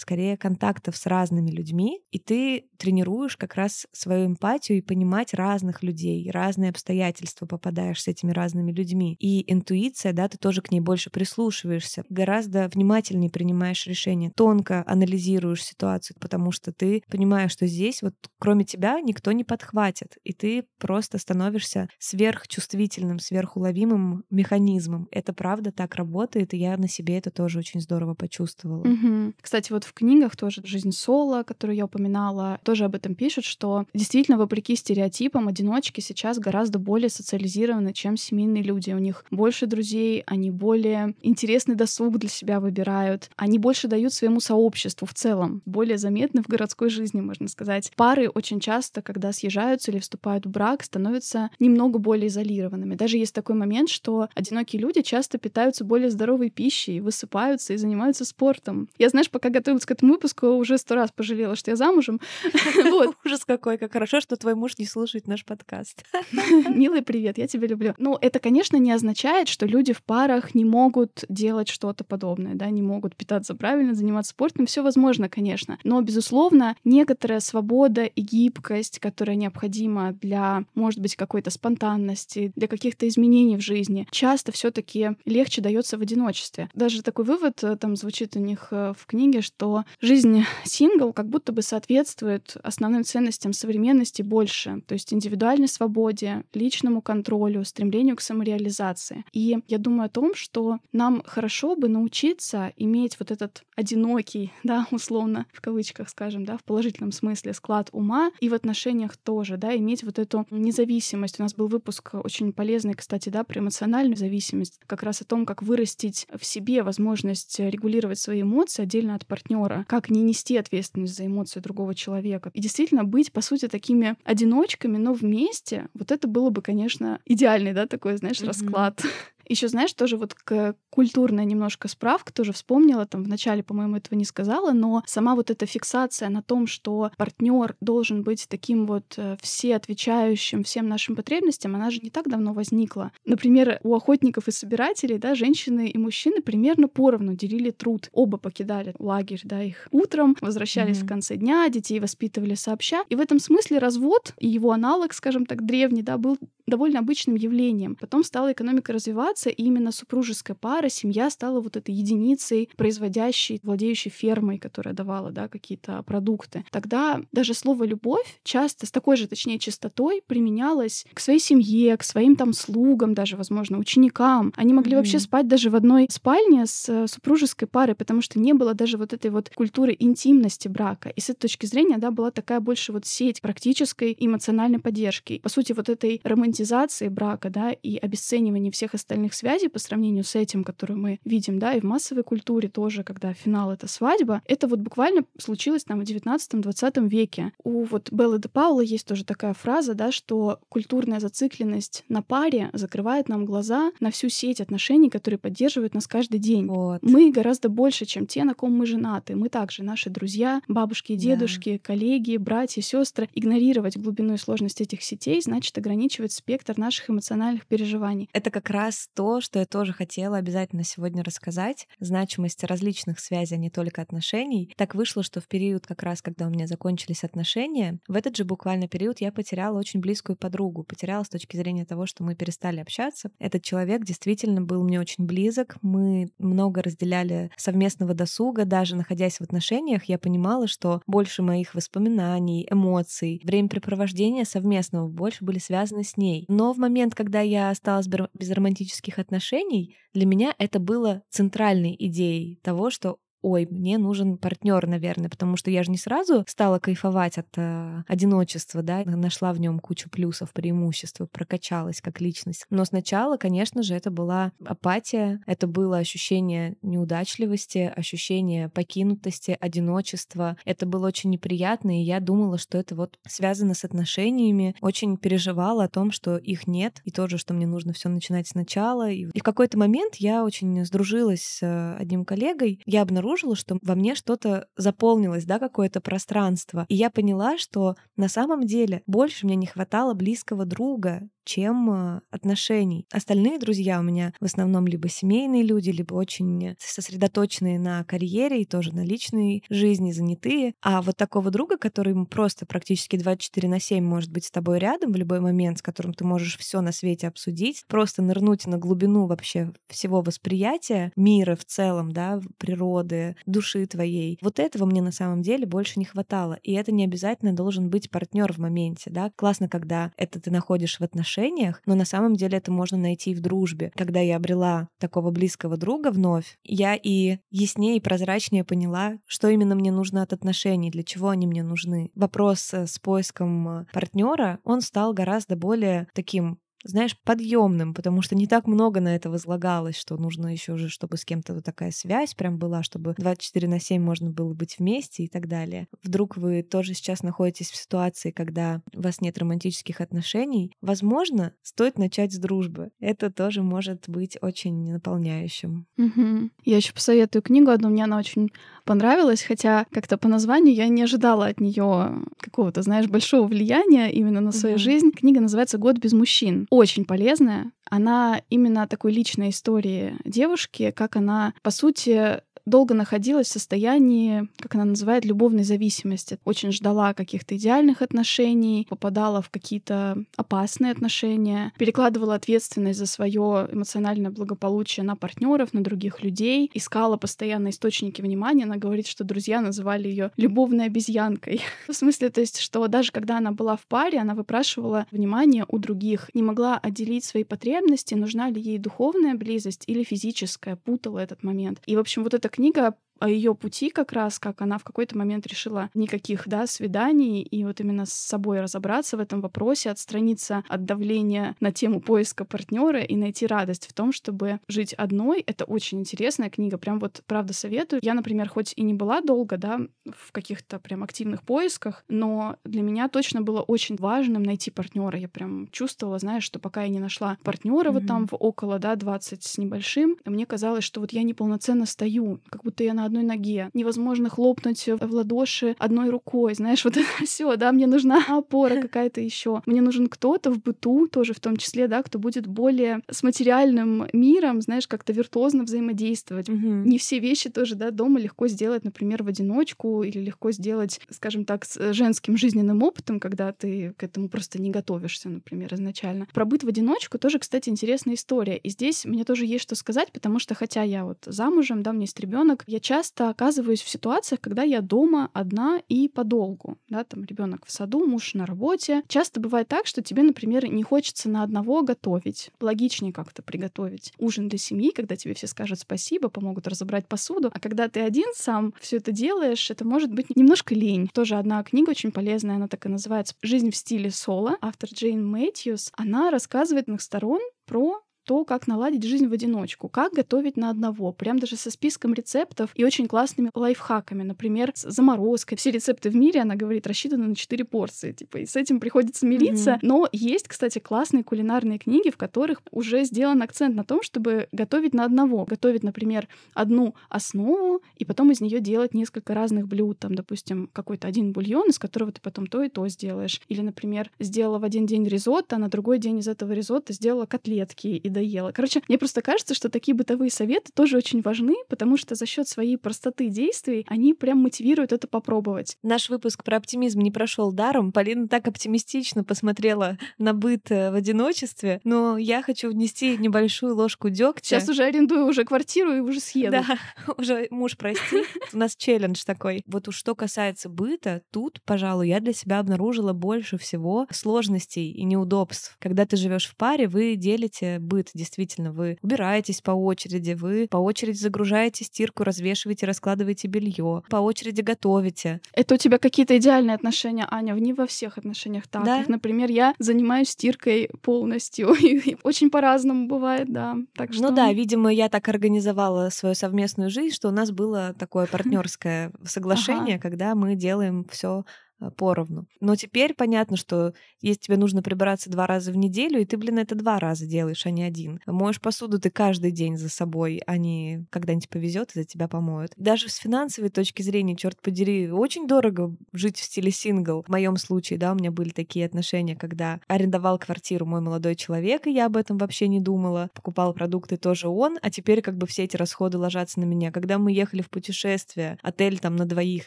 [0.00, 5.82] скорее контактов с разными людьми, и ты тренируешь как раз свою эмпатию и понимать разных
[5.82, 9.16] людей, разные обстоятельства попадаешь с этими разными людьми.
[9.20, 15.62] И интуиция, да, ты тоже к ней больше прислушиваешься, гораздо внимательнее принимаешь решения, тонко анализируешь
[15.62, 20.64] ситуацию, потому что ты понимаешь, что здесь вот кроме тебя никто не подхватит, и ты
[20.78, 25.08] просто становишься сверхчувствительным, сверхуловимым механизмом.
[25.10, 28.84] Это правда так работает, и я на себе это тоже очень здорово почувствовала.
[28.84, 29.34] Мгм.
[29.40, 33.86] Кстати, вот в книгах тоже «Жизнь Соло», которую я упоминала, тоже об этом пишут, что
[33.94, 38.90] действительно, вопреки стереотипам, одиночки сейчас гораздо более социализированы, чем семейные люди.
[38.92, 44.40] У них больше друзей, они более интересный досуг для себя выбирают, они больше дают своему
[44.40, 47.92] сообществу в целом, более заметны в городской жизни, можно сказать.
[47.96, 52.94] Пары очень часто, когда съезжаются или вступают в брак, становятся немного более изолированными.
[52.94, 58.24] Даже есть такой момент, что одинокие люди часто питаются более здоровой пищей, высыпаются и занимаются
[58.24, 58.88] спортом.
[58.98, 62.20] Я, знаешь, пока готовилась к этому выпуску, уже сто раз пожалела, что я замужем.
[63.24, 66.04] Ужас какой, как хорошо, что твой муж не слушает наш подкаст.
[66.68, 67.94] Милый привет, я тебя люблю.
[67.98, 72.70] Ну, это, конечно, не означает, что люди в парах не могут делать что-то подобное, да,
[72.70, 74.66] не могут питаться правильно, заниматься спортом.
[74.66, 75.78] Все возможно, конечно.
[75.84, 83.06] Но, безусловно, некоторая свобода и гибкость, которая необходима для, может быть, какой-то спонтанности, для каких-то
[83.08, 86.68] изменений в жизни, часто все-таки легче дается в одиночестве.
[86.74, 91.28] Даже такой вывод э, там звучит у них э, в книге, что жизнь сингл как
[91.28, 98.20] будто бы соответствует основным ценностям современности больше, то есть индивидуальной свободе, личному контролю, стремлению к
[98.20, 99.24] самореализации.
[99.32, 104.86] И я думаю о том, что нам хорошо бы научиться иметь вот этот одинокий, да,
[104.90, 109.74] условно, в кавычках скажем, да, в положительном смысле склад ума и в отношениях тоже, да,
[109.76, 111.40] иметь вот эту независимость.
[111.40, 115.46] У нас был выпуск очень полезный, кстати, да, про эмоциональную зависимость, как раз о том,
[115.46, 121.16] как вырастить в себе возможность регулировать свои эмоции отдельно от партнера, как не нести ответственность
[121.16, 122.50] за эмоции другого человека.
[122.54, 127.72] И действительно быть, по сути, такими одиночками, но вместе, вот это было бы, конечно, идеальный,
[127.72, 128.48] да, такой, знаешь, Мгм.
[128.48, 129.02] расклад.
[129.48, 134.24] Еще, знаешь, тоже вот к культурная немножко справка, тоже вспомнила, там вначале, по-моему, этого не
[134.24, 139.36] сказала, но сама вот эта фиксация на том, что партнер должен быть таким вот э,
[139.40, 143.12] все отвечающим всем нашим потребностям, она же не так давно возникла.
[143.24, 148.08] Например, у охотников и собирателей, да, женщины и мужчины примерно поровну делили труд.
[148.12, 151.06] Оба покидали лагерь, да, их утром, возвращались Мгм.
[151.06, 153.04] в конце дня, детей воспитывали сообща.
[153.08, 157.36] И в этом смысле развод и его аналог, скажем так, древний, да, был довольно обычным
[157.36, 157.96] явлением.
[157.96, 164.10] Потом стала экономика развиваться, и именно супружеская пара, семья стала вот этой единицей, производящей, владеющей
[164.10, 166.64] фермой, которая давала да, какие-то продукты.
[166.70, 172.02] Тогда даже слово «любовь» часто с такой же, точнее, частотой применялось к своей семье, к
[172.04, 174.52] своим там слугам, даже, возможно, ученикам.
[174.56, 175.22] Они могли вообще Мгм.
[175.24, 179.12] спать даже в одной спальне с э, супружеской парой, потому что не было даже вот
[179.12, 181.08] этой вот культуры интимности брака.
[181.10, 185.38] И с этой точки зрения, да, была такая больше вот сеть практической эмоциональной поддержки.
[185.42, 186.20] По сути, вот этой
[186.52, 191.58] романтизации брака, да, и обесценивании всех остальных связей по сравнению с этим, который мы видим,
[191.58, 196.00] да, и в массовой культуре тоже, когда финал— это свадьба, это вот буквально случилось там
[196.00, 197.52] в 19-20 веке.
[197.64, 202.70] У вот Беллы де Паула есть тоже такая фраза, да, что культурная зацикленность на паре
[202.74, 206.66] закрывает нам глаза на всю сеть отношений, которые поддерживают нас каждый день.
[206.66, 207.02] Вот.
[207.02, 209.36] Мы гораздо больше, чем те, на ком мы женаты.
[209.36, 211.78] Мы также наши друзья, бабушки и дедушки, да.
[211.82, 213.28] коллеги, братья, сестры.
[213.34, 218.28] Игнорировать глубину и сложность этих сетей значит ограничивать спектр наших эмоциональных переживаний.
[218.32, 221.86] Это как раз то, что я тоже хотела обязательно сегодня рассказать.
[222.00, 224.72] Значимость различных связей, а не только отношений.
[224.76, 228.44] Так вышло, что в период как раз, когда у меня закончились отношения, в этот же
[228.44, 230.82] буквально период я потеряла очень близкую подругу.
[230.82, 233.30] Потеряла с точки зрения того, что мы перестали общаться.
[233.38, 235.76] Этот человек действительно был мне очень близок.
[235.80, 238.64] Мы много разделяли совместного досуга.
[238.64, 245.60] Даже находясь в отношениях, я понимала, что больше моих воспоминаний, эмоций, времяпрепровождения совместного больше были
[245.60, 246.31] связаны с ней.
[246.48, 252.60] Но в момент, когда я осталась без романтических отношений, для меня это было центральной идеей
[252.62, 257.38] того, что ой, мне нужен партнер, наверное, потому что я же не сразу стала кайфовать
[257.38, 262.66] от э, одиночества, да, нашла в нем кучу плюсов, преимуществ, прокачалась как личность.
[262.70, 270.56] Но сначала, конечно же, это была апатия, это было ощущение неудачливости, ощущение покинутости, одиночества.
[270.64, 274.76] Это было очень неприятно, и я думала, что это вот связано с отношениями.
[274.80, 279.10] Очень переживала о том, что их нет, и тоже, что мне нужно все начинать сначала.
[279.10, 282.80] И в какой-то момент я очень сдружилась с э, одним коллегой.
[282.86, 286.86] Я обнаружила, обнаружила, что во мне что-то заполнилось, да, какое-то пространство.
[286.88, 292.20] И я поняла, что на самом деле больше мне не хватало близкого друга, чем э,
[292.30, 293.06] отношений.
[293.10, 298.66] Остальные друзья у меня в основном либо семейные люди, либо очень сосредоточенные на карьере и
[298.66, 300.74] тоже на личной жизни, занятые.
[300.82, 305.12] А вот такого друга, который просто практически 24 на 7 может быть с тобой рядом
[305.12, 309.26] в любой момент, с которым ты можешь все на свете обсудить, просто нырнуть на глубину
[309.26, 314.38] вообще всего восприятия мира в целом, да, природы, души твоей.
[314.42, 316.58] Вот этого мне на самом деле больше не хватало.
[316.62, 319.30] И это не обязательно должен быть партнер в моменте, да.
[319.36, 323.30] Классно, когда это ты находишь в отношениях, отношениях, но на самом деле это можно найти
[323.30, 323.90] и в дружбе.
[323.96, 329.74] Когда я обрела такого близкого друга вновь, я и яснее и прозрачнее поняла, что именно
[329.74, 332.10] мне нужно от отношений, для чего они мне нужны.
[332.14, 338.34] Вопрос э, с поиском э, партнера, он стал гораздо более таким знаешь, подъемным, потому что
[338.34, 341.90] не так много на это возлагалось, что нужно еще же, чтобы с кем-то вот такая
[341.90, 345.88] связь прям была, чтобы 24 на 7 можно было быть вместе и так далее.
[346.02, 351.98] Вдруг вы тоже сейчас находитесь в ситуации, когда у вас нет романтических отношений, возможно, стоит
[351.98, 352.90] начать с дружбы.
[353.00, 355.86] Это тоже может быть очень наполняющим.
[355.98, 356.50] Угу.
[356.64, 358.50] Я еще посоветую книгу одну, мне она очень
[358.84, 364.40] понравилась, хотя как-то по названию я не ожидала от нее какого-то, знаешь, большого влияния именно
[364.40, 364.82] на свою угу.
[364.82, 365.10] жизнь.
[365.10, 367.70] Книга называется «Год без мужчин» очень полезная.
[367.90, 374.74] Она именно такой личной истории девушки, как она, по сути, долго находилась в состоянии, как
[374.74, 376.38] она называет, любовной зависимости.
[376.44, 384.30] Очень ждала каких-то идеальных отношений, попадала в какие-то опасные отношения, перекладывала ответственность за свое эмоциональное
[384.30, 388.64] благополучие на партнеров, на других людей, искала постоянно источники внимания.
[388.64, 391.62] Она говорит, что друзья называли ее любовной обезьянкой.
[391.88, 395.78] в смысле, то есть, что даже когда она была в паре, она выпрашивала внимание у
[395.78, 401.42] других, не могла отделить свои потребности, нужна ли ей духовная близость или физическая, путала этот
[401.42, 401.80] момент.
[401.86, 405.16] И, в общем, вот эта книга о ее пути как раз, как она в какой-то
[405.16, 410.64] момент решила никаких, да, свиданий, и вот именно с собой разобраться в этом вопросе, отстраниться
[410.68, 415.40] от давления на тему поиска партнера и найти радость в том, чтобы жить одной.
[415.46, 418.00] Это очень интересная книга, прям вот правда советую.
[418.02, 422.82] Я, например, хоть и не была долго, да, в каких-то прям активных поисках, но для
[422.82, 425.16] меня точно было очень важным найти партнера.
[425.16, 427.92] Я прям чувствовала, знаешь, что пока я не нашла партнера mm-hmm.
[427.92, 432.40] вот там в около, да, 20 с небольшим, мне казалось, что вот я неполноценно стою,
[432.48, 433.70] как будто я на одной ноге.
[433.74, 436.54] Невозможно хлопнуть в ладоши одной рукой.
[436.54, 439.62] Знаешь, вот это все, да, мне нужна опора какая-то еще.
[439.66, 444.08] Мне нужен кто-то в быту, тоже в том числе, да, кто будет более с материальным
[444.12, 446.48] миром, знаешь, как-то виртуозно взаимодействовать.
[446.48, 446.56] Угу.
[446.56, 451.44] Не все вещи тоже, да, дома легко сделать, например, в одиночку или легко сделать, скажем
[451.44, 456.26] так, с женским жизненным опытом, когда ты к этому просто не готовишься, например, изначально.
[456.32, 458.56] Про быт в одиночку тоже, кстати, интересная история.
[458.56, 461.94] И здесь мне тоже есть что сказать, потому что хотя я вот замужем, да, у
[461.94, 466.78] меня есть ребенок, я часто часто оказываюсь в ситуациях, когда я дома одна и подолгу.
[466.88, 469.02] Да, там ребенок в саду, муж на работе.
[469.08, 472.52] Часто бывает так, что тебе, например, не хочется на одного готовить.
[472.60, 477.50] Логичнее как-то приготовить ужин для семьи, когда тебе все скажут спасибо, помогут разобрать посуду.
[477.52, 481.08] А когда ты один сам все это делаешь, это может быть немножко лень.
[481.12, 484.58] Тоже одна книга очень полезная, она так и называется «Жизнь в стиле соло».
[484.60, 485.90] Автор Джейн Мэтьюс.
[485.96, 491.12] Она рассказывает на сторон про то, как наладить жизнь в одиночку, как готовить на одного,
[491.12, 495.58] прям даже со списком рецептов и очень классными лайфхаками, например, с заморозкой.
[495.58, 499.26] Все рецепты в мире, она говорит, рассчитаны на 4 порции, типа, и с этим приходится
[499.26, 499.72] мириться.
[499.72, 499.78] Mm-hmm.
[499.82, 504.94] Но есть, кстати, классные кулинарные книги, в которых уже сделан акцент на том, чтобы готовить
[504.94, 505.44] на одного.
[505.44, 509.98] Готовить, например, одну основу, и потом из нее делать несколько разных блюд.
[509.98, 513.40] Там, допустим, какой-то один бульон, из которого ты потом то и то сделаешь.
[513.48, 517.26] Или, например, сделала в один день ризотто, а на другой день из этого ризотто сделала
[517.26, 518.52] котлетки и доела.
[518.52, 522.48] Короче, мне просто кажется, что такие бытовые советы тоже очень важны, потому что за счет
[522.48, 525.76] своей простоты действий они прям мотивируют это попробовать.
[525.82, 527.92] Наш выпуск про оптимизм не прошел даром.
[527.92, 534.10] Полина так оптимистично посмотрела на быт э, в одиночестве, но я хочу внести небольшую ложку
[534.10, 534.60] дегтя.
[534.60, 536.52] Сейчас уже арендую уже квартиру и уже съеду.
[536.52, 536.78] Да,
[537.16, 538.24] уже муж, прости.
[538.52, 539.62] У нас челлендж такой.
[539.66, 545.04] Вот уж что касается быта, тут, пожалуй, я для себя обнаружила больше всего сложностей и
[545.04, 545.76] неудобств.
[545.78, 548.10] Когда ты живешь в паре, вы делите быт быт.
[548.14, 554.60] Действительно, вы убираетесь по очереди, вы по очереди загружаете стирку, развешиваете, раскладываете белье, по очереди
[554.60, 555.40] готовите.
[555.52, 558.84] Это у тебя какие-то идеальные отношения, Аня, не во всех отношениях так.
[558.84, 559.04] Да?
[559.06, 563.76] например, я занимаюсь стиркой полностью, и очень по-разному бывает, да.
[563.94, 564.28] Так ну что...
[564.28, 569.12] Ну да, видимо, я так организовала свою совместную жизнь, что у нас было такое партнерское
[569.24, 571.44] соглашение, когда мы делаем все
[571.90, 572.46] поровну.
[572.60, 576.58] Но теперь понятно, что если тебе нужно прибираться два раза в неделю, и ты, блин,
[576.58, 578.20] это два раза делаешь, а не один.
[578.26, 582.72] Моешь посуду ты каждый день за собой, а не когда-нибудь повезет и за тебя помоют.
[582.76, 587.24] Даже с финансовой точки зрения, черт подери, очень дорого жить в стиле сингл.
[587.26, 591.86] В моем случае, да, у меня были такие отношения, когда арендовал квартиру мой молодой человек,
[591.86, 593.30] и я об этом вообще не думала.
[593.34, 596.92] Покупал продукты тоже он, а теперь как бы все эти расходы ложатся на меня.
[596.92, 599.64] Когда мы ехали в путешествие, отель там на двоих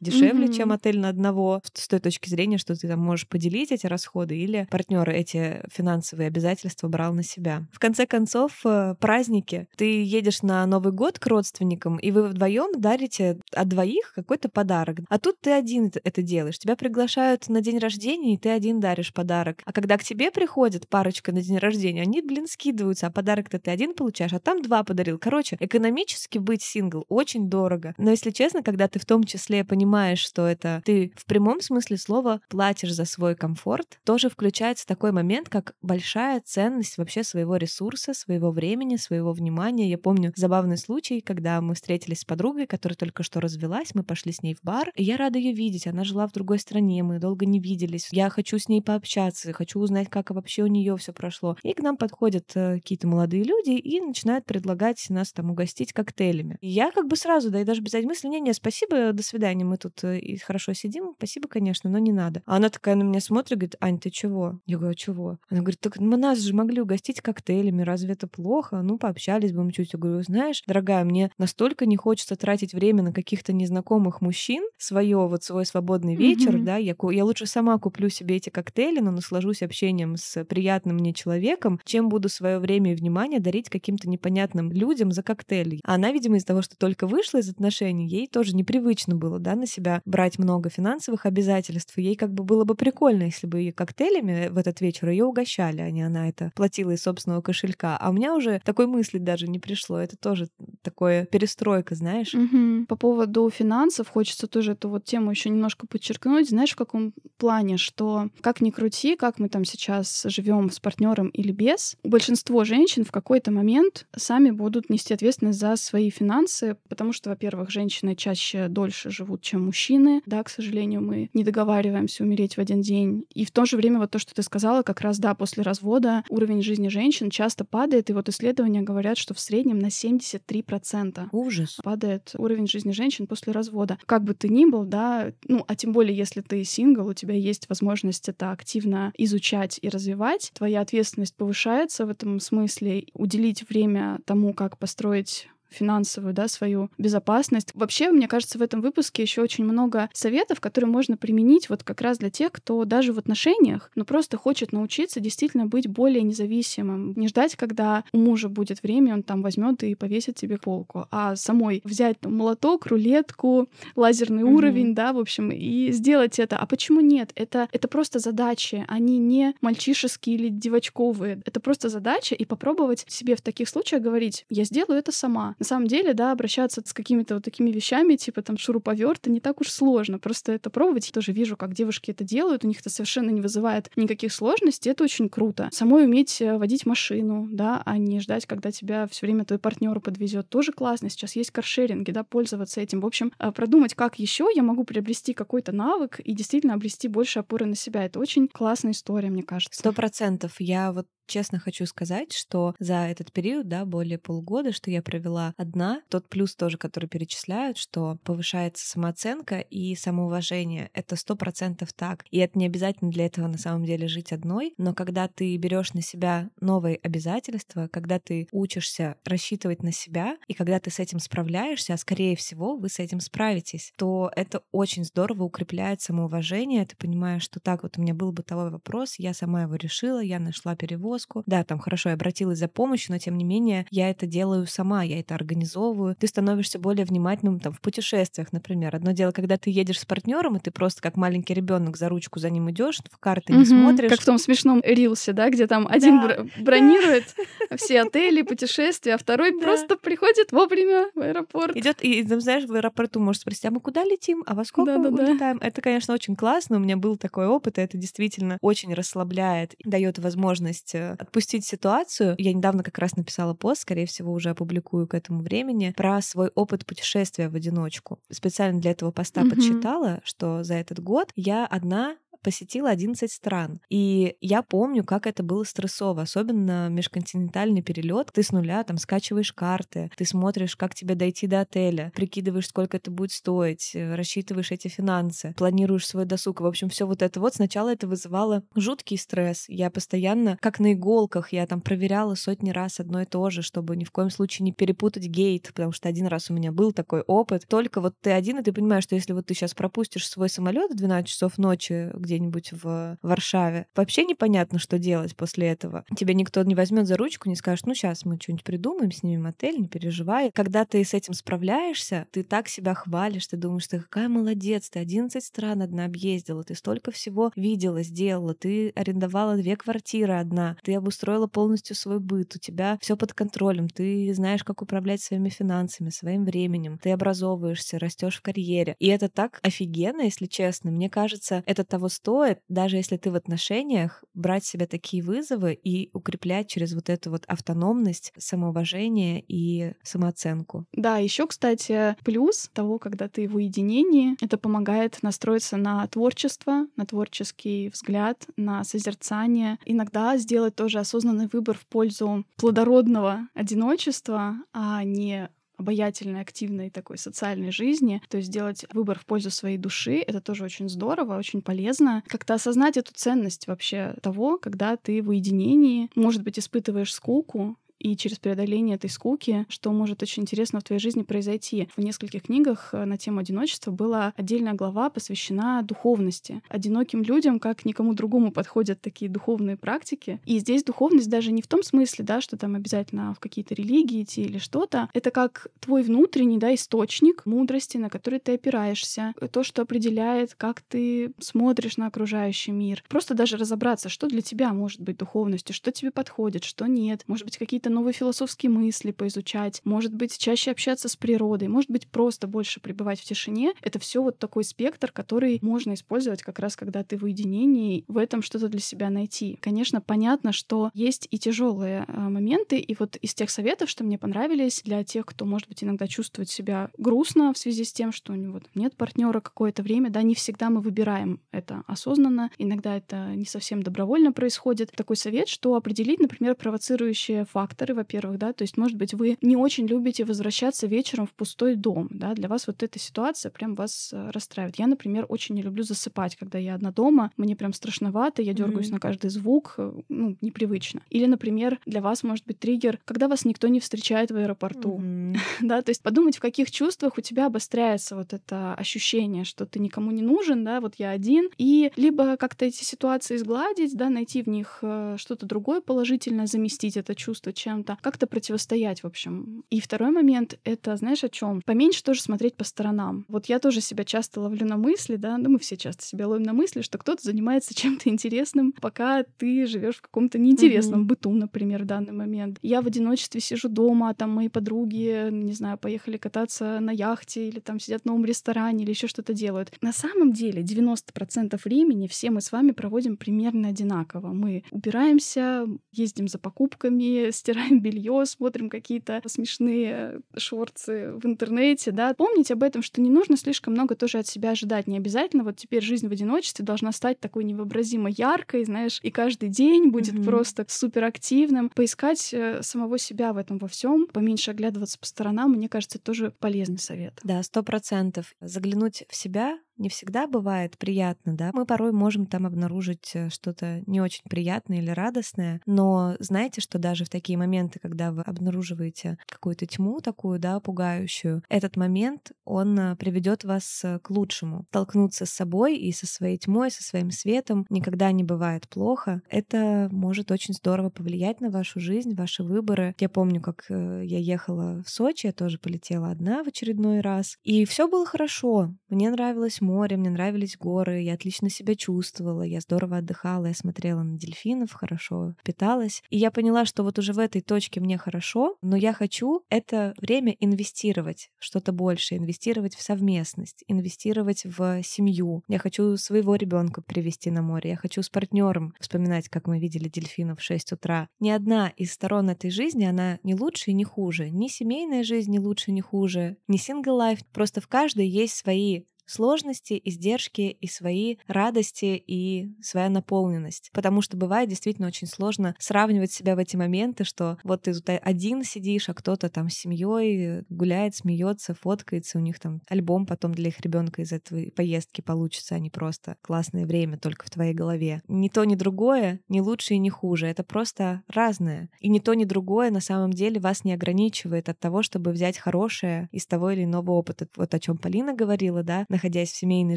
[0.00, 0.56] дешевле, mm-hmm.
[0.56, 4.36] чем отель на одного, стоит той точки зрения, что ты там можешь поделить эти расходы,
[4.36, 7.66] или партнер эти финансовые обязательства брал на себя.
[7.72, 9.68] В конце концов, э, праздники.
[9.76, 14.98] Ты едешь на Новый год к родственникам, и вы вдвоем дарите от двоих какой-то подарок.
[15.08, 16.58] А тут ты один это делаешь.
[16.58, 19.62] Тебя приглашают на день рождения, и ты один даришь подарок.
[19.64, 23.70] А когда к тебе приходит парочка на день рождения, они, блин, скидываются, а подарок-то ты
[23.70, 25.18] один получаешь, а там два подарил.
[25.18, 27.94] Короче, экономически быть сингл очень дорого.
[27.98, 31.89] Но если честно, когда ты в том числе понимаешь, что это ты в прямом смысле
[31.90, 37.56] смысле слова платишь за свой комфорт, тоже включается такой момент, как большая ценность вообще своего
[37.56, 39.88] ресурса, своего времени, своего внимания.
[39.88, 44.32] Я помню забавный случай, когда мы встретились с подругой, которая только что развелась, мы пошли
[44.32, 47.18] с ней в бар, и я рада ее видеть, она жила в другой стране, мы
[47.18, 48.08] долго не виделись.
[48.12, 51.56] Я хочу с ней пообщаться, хочу узнать, как вообще у нее все прошло.
[51.62, 56.56] И к нам подходят э, какие-то молодые люди и начинают предлагать нас там угостить коктейлями.
[56.60, 59.76] И я как бы сразу, да и даже без мысли, не-не, спасибо, до свидания, мы
[59.76, 62.42] тут э, и хорошо сидим, спасибо, конечно, конечно, но не надо.
[62.46, 64.60] А она такая на меня смотрит, говорит, Ань, ты чего?
[64.66, 65.38] Я говорю, а чего?
[65.48, 68.82] Она говорит, так мы нас же могли угостить коктейлями, разве это плохо?
[68.82, 69.92] Ну, пообщались бы мы чуть.
[69.92, 75.16] Я говорю, знаешь, дорогая, мне настолько не хочется тратить время на каких-то незнакомых мужчин, свое
[75.26, 76.64] вот свой свободный вечер, mm-hmm.
[76.64, 81.12] да, я, я лучше сама куплю себе эти коктейли, но наслажусь общением с приятным мне
[81.12, 85.80] человеком, чем буду свое время и внимание дарить каким-то непонятным людям за коктейли.
[85.84, 89.54] А она, видимо, из-за того, что только вышла из отношений, ей тоже непривычно было, да,
[89.54, 91.96] на себя брать много финансовых обязательств, обязательств.
[91.98, 95.80] ей как бы было бы прикольно, если бы ее коктейлями в этот вечер ее угощали,
[95.80, 97.96] а не она это платила из собственного кошелька.
[97.96, 99.98] А у меня уже такой мысли даже не пришло.
[99.98, 100.48] Это тоже
[100.82, 102.34] такое перестройка, знаешь.
[102.34, 102.86] Угу.
[102.86, 106.48] По поводу финансов хочется тоже эту вот тему еще немножко подчеркнуть.
[106.48, 111.28] Знаешь, в каком плане, что как ни крути, как мы там сейчас живем с партнером
[111.28, 117.12] или без, большинство женщин в какой-то момент сами будут нести ответственность за свои финансы, потому
[117.12, 120.22] что, во-первых, женщины чаще дольше живут, чем мужчины.
[120.26, 123.26] Да, к сожалению, мы не договариваемся умереть в один день.
[123.34, 126.24] И в то же время вот то, что ты сказала, как раз, да, после развода
[126.28, 131.28] уровень жизни женщин часто падает, и вот исследования говорят, что в среднем на 73%.
[131.32, 131.78] Ужас.
[131.82, 133.98] Падает уровень жизни женщин после развода.
[134.06, 137.34] Как бы ты ни был, да, ну, а тем более, если ты сингл, у тебя
[137.34, 144.20] есть возможность это активно изучать и развивать, твоя ответственность повышается в этом смысле, уделить время
[144.24, 147.70] тому, как построить финансовую, да, свою безопасность.
[147.74, 152.00] Вообще, мне кажется, в этом выпуске еще очень много советов, которые можно применить вот как
[152.00, 157.14] раз для тех, кто даже в отношениях, но просто хочет научиться действительно быть более независимым.
[157.16, 161.36] Не ждать, когда у мужа будет время, он там возьмет и повесит тебе полку, а
[161.36, 164.54] самой взять там, молоток, рулетку, лазерный mm-hmm.
[164.54, 166.56] уровень, да, в общем, и сделать это.
[166.56, 167.32] А почему нет?
[167.34, 171.40] Это, это просто задачи, они не мальчишеские или девочковые.
[171.44, 175.54] Это просто задача, и попробовать себе в таких случаях говорить, я сделаю это сама.
[175.60, 179.60] На самом деле, да, обращаться с какими-то вот такими вещами, типа там шуруповерта, не так
[179.60, 180.18] уж сложно.
[180.18, 181.06] Просто это пробовать.
[181.06, 184.90] Я тоже вижу, как девушки это делают, у них это совершенно не вызывает никаких сложностей,
[184.90, 185.68] это очень круто.
[185.70, 190.00] Самой уметь э, водить машину, да, а не ждать, когда тебя все время твой партнер
[190.00, 190.48] подвезет.
[190.48, 191.10] Тоже классно.
[191.10, 193.02] Сейчас есть каршеринги, да, пользоваться этим.
[193.02, 197.40] В общем, э, продумать, как еще я могу приобрести какой-то навык и действительно обрести больше
[197.40, 198.06] опоры на себя.
[198.06, 199.78] Это очень классная история, мне кажется.
[199.78, 200.54] Сто процентов.
[200.58, 205.54] Я вот честно хочу сказать, что за этот период, да, более полугода, что я провела
[205.56, 210.90] одна, тот плюс тоже, который перечисляют, что повышается самооценка и самоуважение.
[210.92, 212.24] Это сто процентов так.
[212.30, 215.94] И это не обязательно для этого на самом деле жить одной, но когда ты берешь
[215.94, 221.20] на себя новые обязательства, когда ты учишься рассчитывать на себя, и когда ты с этим
[221.20, 226.84] справляешься, а скорее всего вы с этим справитесь, то это очень здорово укрепляет самоуважение.
[226.84, 230.40] Ты понимаешь, что так вот у меня был бытовой вопрос, я сама его решила, я
[230.40, 231.42] нашла перевоз, перевозку.
[231.46, 235.02] Да, там хорошо, я обратилась за помощью, но тем не менее я это делаю сама,
[235.02, 236.16] я это организовываю.
[236.18, 238.94] Ты становишься более внимательным там в путешествиях, например.
[238.94, 242.38] Одно дело, когда ты едешь с партнером, и ты просто как маленький ребенок за ручку
[242.38, 244.10] за ним идешь, в карты не смотришь.
[244.10, 246.46] Как в том смешном рилсе, да, где там один да.
[246.58, 247.24] бронирует
[247.76, 251.76] все отели, путешествия, а второй просто приходит вовремя в аэропорт.
[251.76, 255.10] Идет и, знаешь, в аэропорту можешь спросить, а мы куда летим, а во сколько мы
[255.10, 255.58] улетаем?
[255.60, 260.18] Это, конечно, очень классно, у меня был такой опыт, и это действительно очень расслабляет, дает
[260.18, 262.34] возможность э, отпустить ситуацию.
[262.38, 266.50] Я недавно как раз написала пост, скорее всего, уже опубликую к этому времени, про свой
[266.54, 268.18] опыт путешествия в одиночку.
[268.30, 269.50] Специально для этого поста mm-hmm.
[269.50, 273.80] подсчитала, что за этот год я одна посетила 11 стран.
[273.88, 278.30] И я помню, как это было стрессово, особенно межконтинентальный перелет.
[278.32, 282.96] Ты с нуля там скачиваешь карты, ты смотришь, как тебе дойти до отеля, прикидываешь, сколько
[282.96, 286.60] это будет стоить, э, рассчитываешь эти финансы, планируешь свой досуг.
[286.60, 289.64] В общем, все вот это вот сначала это вызывало жуткий стресс.
[289.68, 293.96] Я постоянно, как на иголках, я там проверяла сотни раз одно и то же, чтобы
[293.96, 297.22] ни в коем случае не перепутать гейт, потому что один раз у меня был такой
[297.22, 297.66] опыт.
[297.68, 300.92] Только вот ты один, и ты понимаешь, что если вот ты сейчас пропустишь свой самолет
[300.92, 303.86] в 12 часов ночи, где-нибудь в Варшаве.
[303.96, 306.04] Вообще непонятно, что делать после этого.
[306.16, 309.80] Тебя никто не возьмет за ручку, не скажет, ну сейчас мы что-нибудь придумаем, снимем отель,
[309.80, 310.52] не переживай.
[310.54, 315.00] Когда ты с этим справляешься, ты так себя хвалишь, ты думаешь, ты какая молодец, ты
[315.00, 320.94] 11 стран одна объездила, ты столько всего видела, сделала, ты арендовала две квартиры одна, ты
[320.94, 326.10] обустроила полностью свой быт, у тебя все под контролем, ты знаешь, как управлять своими финансами,
[326.10, 328.94] своим временем, ты образовываешься, растешь в карьере.
[329.00, 330.90] И это так офигенно, если честно.
[330.90, 336.10] Мне кажется, это того стоит, даже если ты в отношениях, брать себе такие вызовы и
[336.12, 340.86] укреплять через вот эту вот автономность, самоуважение и самооценку.
[340.92, 347.06] Да, еще, кстати, плюс того, когда ты в уединении, это помогает настроиться на творчество, на
[347.06, 349.78] творческий взгляд, на созерцание.
[349.84, 355.48] Иногда сделать тоже осознанный выбор в пользу плодородного одиночества, а не
[355.80, 360.64] обаятельной, активной такой социальной жизни, то есть сделать выбор в пользу своей души, это тоже
[360.64, 362.22] очень здорово, очень полезно.
[362.26, 368.16] Как-то осознать эту ценность вообще того, когда ты в уединении, может быть, испытываешь скуку, и
[368.16, 371.88] через преодоление этой скуки, что может очень интересно в твоей жизни произойти.
[371.96, 376.62] В нескольких книгах э, на тему одиночества была отдельная глава, посвящена духовности.
[376.68, 380.40] Одиноким людям, как никому другому, подходят такие духовные практики.
[380.46, 384.22] И здесь духовность даже не в том смысле, да, что там обязательно в какие-то религии
[384.22, 385.10] идти или что-то.
[385.12, 390.80] Это как твой внутренний да, источник мудрости, на который ты опираешься, то, что определяет, как
[390.80, 393.04] ты смотришь на окружающий мир.
[393.08, 397.24] Просто даже разобраться, что для тебя может быть духовностью, что тебе подходит, что нет.
[397.26, 402.06] Может быть, какие-то новые философские мысли поизучать, может быть, чаще общаться с природой, может быть,
[402.06, 403.74] просто больше пребывать в тишине.
[403.82, 408.16] Это все вот такой спектр, который можно использовать как раз, когда ты в уединении, в
[408.16, 409.58] этом что-то для себя найти.
[409.60, 414.18] Конечно, понятно, что есть и тяжелые э, моменты, и вот из тех советов, что мне
[414.18, 418.32] понравились, для тех, кто, может быть, иногда чувствует себя грустно в связи с тем, что
[418.32, 423.34] у него нет партнера какое-то время, да, не всегда мы выбираем это осознанно, иногда это
[423.34, 424.92] не совсем добровольно происходит.
[424.92, 429.38] Такой совет, что определить, например, провоцирующие факторы факторы, во-первых, да, то есть, может быть, вы
[429.40, 433.74] не очень любите возвращаться вечером в пустой дом, да, для вас вот эта ситуация прям
[433.74, 434.78] вас э, расстраивает.
[434.78, 438.88] Я, например, очень не люблю засыпать, когда я одна дома, мне прям страшновато, я дергаюсь
[438.88, 438.92] mm-hmm.
[438.92, 441.00] на каждый звук, э, ну, непривычно.
[441.10, 445.36] Или, например, для вас может быть триггер, когда вас никто не встречает в аэропорту, mm-hmm.
[445.62, 449.78] да, то есть подумать, в каких чувствах у тебя обостряется вот это ощущение, что ты
[449.78, 454.42] никому не нужен, да, вот я один, и либо как-то эти ситуации сгладить, да, найти
[454.42, 459.64] в них э, что-то другое положительное, заместить это чувство чем-то, как-то противостоять, в общем.
[459.70, 461.62] И второй момент— это, знаешь, о чем?
[461.62, 463.24] Поменьше тоже смотреть по сторонам.
[463.28, 466.42] Вот я тоже себя часто ловлю на мысли, да, ну мы все часто себя ловим
[466.42, 471.06] на мысли, что кто-то занимается чем-то интересным, пока ты живешь в каком-то неинтересном mm-hmm.
[471.06, 472.58] быту, например, в данный момент.
[472.62, 477.60] Я в одиночестве сижу дома, там мои подруги, не знаю, поехали кататься на яхте или
[477.60, 479.72] там сидят в новом ресторане или еще что-то делают.
[479.80, 484.32] На самом деле 90% времени все мы с вами проводим примерно одинаково.
[484.32, 492.14] Мы убираемся, ездим за покупками, стираем белье, смотрим какие-то смешные шорцы в интернете, да.
[492.14, 494.86] Помните об этом, что не нужно слишком много тоже от себя ожидать.
[494.86, 499.48] Не обязательно вот теперь жизнь в одиночестве должна стать такой невообразимо яркой, знаешь, и каждый
[499.48, 500.24] день будет mm-hmm.
[500.24, 501.70] просто суперактивным.
[501.70, 506.32] Поискать э, самого себя в этом во всем, поменьше оглядываться по сторонам, мне кажется, тоже
[506.38, 507.18] полезный совет.
[507.22, 508.34] Да, сто процентов.
[508.40, 511.50] Заглянуть в себя не всегда бывает приятно, да.
[511.52, 516.78] Мы порой можем там обнаружить э, что-то не очень приятное или радостное, но знаете, что
[516.78, 522.78] даже в такие моменты, когда вы обнаруживаете какую-то тьму такую, да, пугающую, этот момент, он
[522.78, 524.66] э, приведет вас э, к лучшему.
[524.68, 529.22] Столкнуться с собой и со своей тьмой, со своим светом никогда не бывает плохо.
[529.30, 532.94] Это может очень здорово повлиять на вашу жизнь, ваши выборы.
[532.98, 537.64] Я помню, как я ехала в Сочи, я тоже полетела одна в очередной раз, и
[537.64, 538.74] все было хорошо.
[538.88, 544.02] Мне нравилось море, мне нравились горы, я отлично себя чувствовала, я здорово отдыхала, я смотрела
[544.02, 546.02] на дельфинов, хорошо питалась.
[546.10, 549.94] И я поняла, что вот уже в этой точке мне хорошо, но я хочу это
[550.00, 555.42] время инвестировать что-то большее, инвестировать в совместность, инвестировать в семью.
[555.48, 559.88] Я хочу своего ребенка привести на море, я хочу с партнером вспоминать, как мы видели
[559.88, 561.08] дельфинов в 6 утра.
[561.20, 564.30] Ни одна из сторон этой жизни, она не лучше и не хуже.
[564.30, 567.20] Ни семейная жизнь не лучше, не хуже, ни сингл лайф.
[567.32, 573.70] Просто в каждой есть свои сложности, издержки и свои радости и своя наполненность.
[573.72, 577.88] Потому что бывает действительно очень сложно сравнивать себя в эти моменты, что вот ты тут
[577.88, 583.34] один сидишь, а кто-то там с семьей гуляет, смеется, фоткается, у них там альбом потом
[583.34, 587.54] для их ребенка из этой поездки получится, а не просто классное время только в твоей
[587.54, 588.02] голове.
[588.08, 590.26] Ни то, ни другое, ни лучше и ни хуже.
[590.26, 591.68] Это просто разное.
[591.80, 595.38] И ни то, ни другое на самом деле вас не ограничивает от того, чтобы взять
[595.38, 597.26] хорошее из того или иного опыта.
[597.36, 599.76] Вот о чем Полина говорила, да, находясь в семейной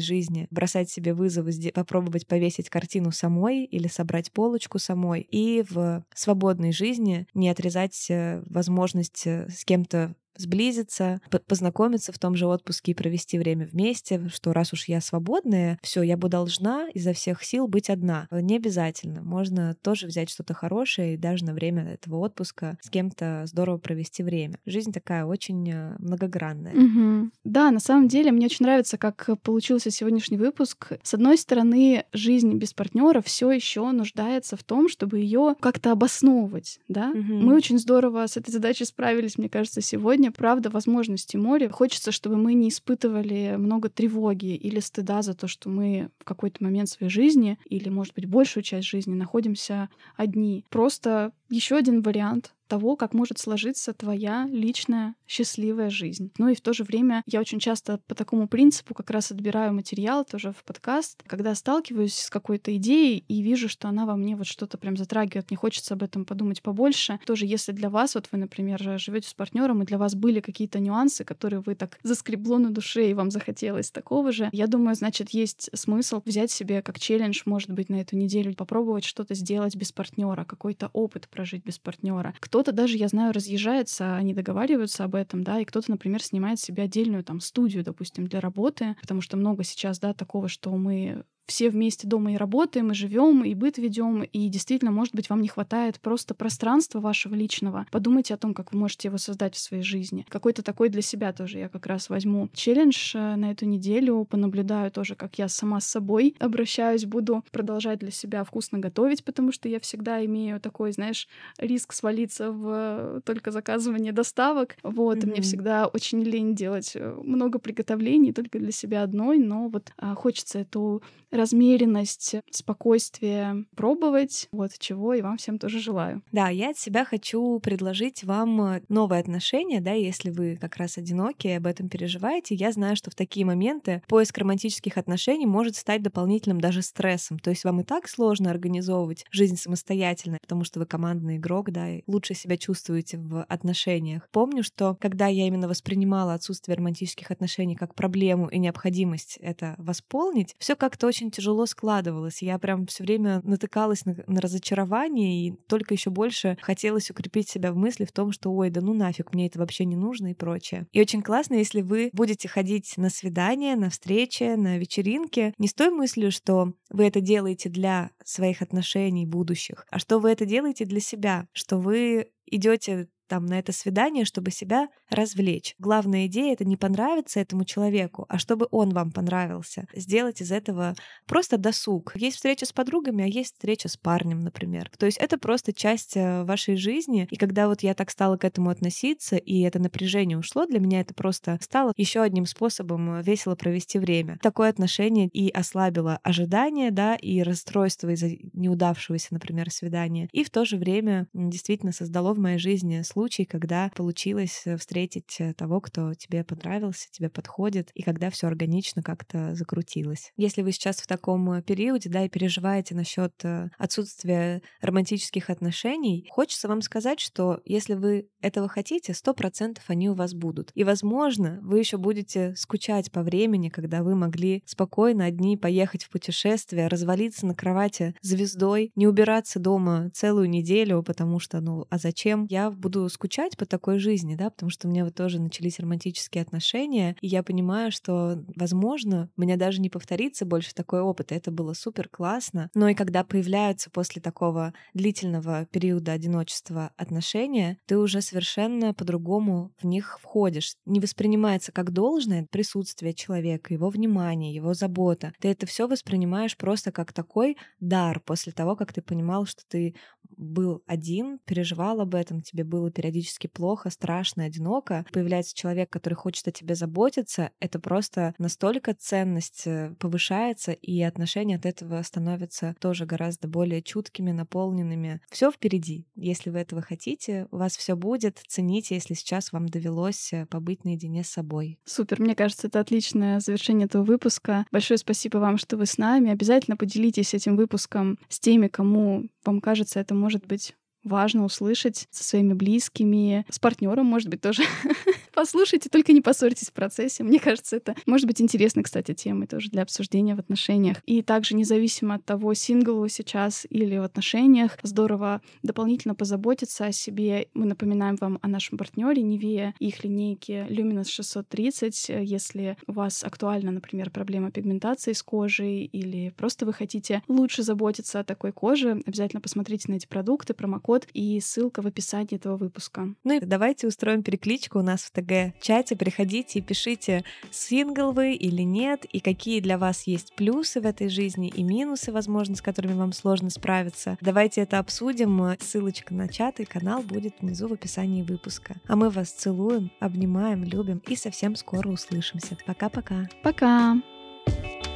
[0.00, 6.72] жизни, бросать себе вызовы, попробовать повесить картину самой или собрать полочку самой, и в свободной
[6.72, 12.94] жизни не отрезать э, возможность э, с кем-то сблизиться, познакомиться в том же отпуске и
[12.94, 17.68] провести время вместе, что раз уж я свободная, все, я бы должна изо всех сил
[17.68, 18.26] быть одна.
[18.30, 19.22] Не обязательно.
[19.22, 24.22] Можно тоже взять что-то хорошее и даже на время этого отпуска с кем-то здорово провести
[24.22, 24.58] время.
[24.66, 26.74] Жизнь такая очень э, многогранная.
[26.74, 27.30] Угу.
[27.44, 30.92] Да, на самом деле мне очень нравится, как получился сегодняшний выпуск.
[31.02, 36.80] С одной стороны, жизнь без партнера все еще нуждается в том, чтобы ее как-то обосновывать,
[36.88, 37.10] да?
[37.10, 37.34] Угу.
[37.34, 41.68] Мы очень здорово с этой задачей справились, мне кажется, сегодня сегодня, правда, возможности море.
[41.68, 46.64] Хочется, чтобы мы не испытывали много тревоги или стыда за то, что мы в какой-то
[46.64, 50.64] момент своей жизни или, может быть, большую часть жизни находимся одни.
[50.70, 56.30] Просто еще один вариант того, как может сложиться твоя личная счастливая жизнь.
[56.38, 59.72] Ну и в то же время я очень часто по такому принципу как раз отбираю
[59.72, 64.36] материал тоже в подкаст, когда сталкиваюсь с какой-то идеей и вижу, что она во мне
[64.36, 67.18] вот что-то прям затрагивает, мне хочется об этом подумать побольше.
[67.26, 70.78] Тоже если для вас, вот вы, например, живете с партнером, и для вас были какие-то
[70.78, 75.30] нюансы, которые вы так заскребло на душе, и вам захотелось такого же, я думаю, значит,
[75.30, 79.92] есть смысл взять себе как челлендж, может быть, на эту неделю попробовать что-то сделать без
[79.92, 82.34] партнера, какой-то опыт прожить без партнера.
[82.54, 86.84] Кто-то даже, я знаю, разъезжается, они договариваются об этом, да, и кто-то, например, снимает себе
[86.84, 91.70] отдельную там студию, допустим, для работы, потому что много сейчас, да, такого, что мы все
[91.70, 95.48] вместе дома и работаем, и живем, и быт ведем, и действительно, может быть, вам не
[95.48, 97.86] хватает просто пространства вашего личного.
[97.90, 100.26] Подумайте о том, как вы можете его создать в своей жизни.
[100.28, 104.90] Какой-то такой для себя тоже я как раз возьму челлендж э, на эту неделю, понаблюдаю
[104.90, 109.68] тоже, как я сама с собой обращаюсь, буду продолжать для себя вкусно готовить, потому что
[109.68, 111.28] я всегда имею такой, знаешь,
[111.58, 114.76] риск свалиться в только заказывание доставок.
[114.82, 115.30] Вот, mm-hmm.
[115.30, 120.14] мне всегда очень лень делать э, много приготовлений только для себя одной, но вот а,
[120.14, 121.02] хочется эту
[121.34, 126.22] размеренность, спокойствие пробовать, вот чего и вам всем тоже желаю.
[126.32, 130.98] Да, я от себя хочу предложить вам э, новые отношения, да, если вы как раз
[130.98, 132.54] одиноки и об этом переживаете.
[132.54, 137.38] Я знаю, что в такие моменты поиск романтических отношений может стать дополнительным даже стрессом.
[137.38, 141.88] То есть вам и так сложно организовывать жизнь самостоятельно, потому что вы командный игрок, да,
[141.90, 144.28] и лучше себя чувствуете в отношениях.
[144.30, 150.54] Помню, что когда я именно воспринимала отсутствие романтических отношений как проблему и необходимость это восполнить,
[150.58, 152.42] все как-то очень тяжело складывалось.
[152.42, 157.72] Я прям все время натыкалась на, на разочарование и только еще больше хотелось укрепить себя
[157.72, 160.34] в мысли в том, что ой, да ну нафиг, мне это вообще не нужно и
[160.34, 160.86] прочее.
[160.92, 165.74] И очень классно, если вы будете ходить на свидания, на встречи, на вечеринки, не с
[165.74, 170.84] той мыслью, что вы это делаете для своих отношений будущих, а что вы это делаете
[170.84, 175.74] для себя, что вы идете там на это свидание, чтобы себя развлечь.
[175.78, 179.86] Главная идея— это не понравиться этому человеку, а чтобы он вам понравился.
[179.94, 180.94] Сделать из этого
[181.26, 182.12] просто досуг.
[182.16, 184.90] Есть встреча с подругами, а есть встреча с парнем, например.
[184.98, 187.26] То есть это просто часть э, вашей жизни.
[187.30, 191.00] И когда вот я так стала к этому относиться, и это напряжение ушло, для меня
[191.00, 194.38] это просто стало еще одним способом э, весело провести время.
[194.42, 200.28] Такое отношение и ослабило ожидания, да, и расстройство из-за неудавшегося, например, свидания.
[200.32, 205.36] И в то же время действительно создало в моей жизни случай, когда получилось э, встретить
[205.38, 210.32] э, того, кто тебе понравился, тебе подходит, и когда все органично как-то закрутилось.
[210.36, 213.32] Если вы сейчас в таком э, периоде, да, и переживаете насчет
[213.78, 220.14] отсутствия романтических отношений, хочется вам сказать, что если вы этого хотите, сто процентов они у
[220.14, 220.70] вас будут.
[220.74, 226.10] И, возможно, вы еще будете скучать по времени, когда вы могли спокойно одни поехать в
[226.10, 232.46] путешествие, развалиться на кровати звездой, не убираться дома целую неделю, потому что, ну, а зачем?
[232.50, 236.42] Я буду скучать по такой жизни, да, потому что у меня вот тоже начались романтические
[236.42, 241.34] отношения, и я понимаю, что, возможно, у меня даже не повторится больше такой опыт, и
[241.34, 242.70] это было супер классно.
[242.74, 249.86] Но и когда появляются после такого длительного периода одиночества отношения, ты уже совершенно по-другому в
[249.86, 250.74] них входишь.
[250.86, 255.32] Не воспринимается как должное присутствие человека, его внимание, его забота.
[255.40, 259.94] Ты это все воспринимаешь просто как такой дар после того, как ты понимал, что ты
[260.36, 266.48] был один, переживал об этом, тебе было периодически плохо, страшно, одиноко, появляется человек, который хочет
[266.48, 273.04] о тебе заботиться, это просто настолько ценность э, повышается, и отношения от этого становятся тоже
[273.06, 275.20] гораздо более чуткими, наполненными.
[275.30, 276.06] Все впереди.
[276.14, 278.42] Если вы этого хотите, у вас все будет.
[278.46, 281.78] Цените, если сейчас вам довелось э, побыть наедине с собой.
[281.84, 284.66] Супер, мне кажется, это отличное завершение этого выпуска.
[284.70, 286.30] Большое спасибо вам, что вы с нами.
[286.30, 290.74] Обязательно поделитесь этим выпуском с теми, кому вам кажется, это может быть
[291.04, 294.62] важно услышать со своими близкими, с партнером, может быть, тоже.
[295.34, 297.22] Послушайте, только не поссорьтесь в процессе.
[297.22, 300.98] Мне кажется, это может быть интересной, кстати, темой тоже для обсуждения в отношениях.
[301.06, 306.92] И также независимо от того, сингл вы сейчас или в отношениях, здорово дополнительно позаботиться о
[306.92, 307.48] себе.
[307.54, 312.08] Мы напоминаем вам о нашем партнере Неве и их линейке Luminous 630.
[312.22, 318.20] Если у вас актуальна, например, проблема пигментации с кожей или просто вы хотите лучше заботиться
[318.20, 322.56] о такой коже, обязательно посмотрите на эти продукты, промокод код и ссылка в описании этого
[322.56, 323.08] выпуска.
[323.24, 325.96] Ну и давайте устроим перекличку у нас в ТГ-чате.
[325.96, 331.08] Приходите и пишите, сингл вы или нет, и какие для вас есть плюсы в этой
[331.08, 334.16] жизни и минусы, возможно, с которыми вам сложно справиться.
[334.20, 335.34] Давайте это обсудим.
[335.60, 338.76] Ссылочка на чат и канал будет внизу в описании выпуска.
[338.86, 342.56] А мы вас целуем, обнимаем, любим и совсем скоро услышимся.
[342.66, 343.28] Пока-пока.
[343.42, 343.94] Пока!
[343.94, 344.02] -пока.
[344.46, 344.93] Пока.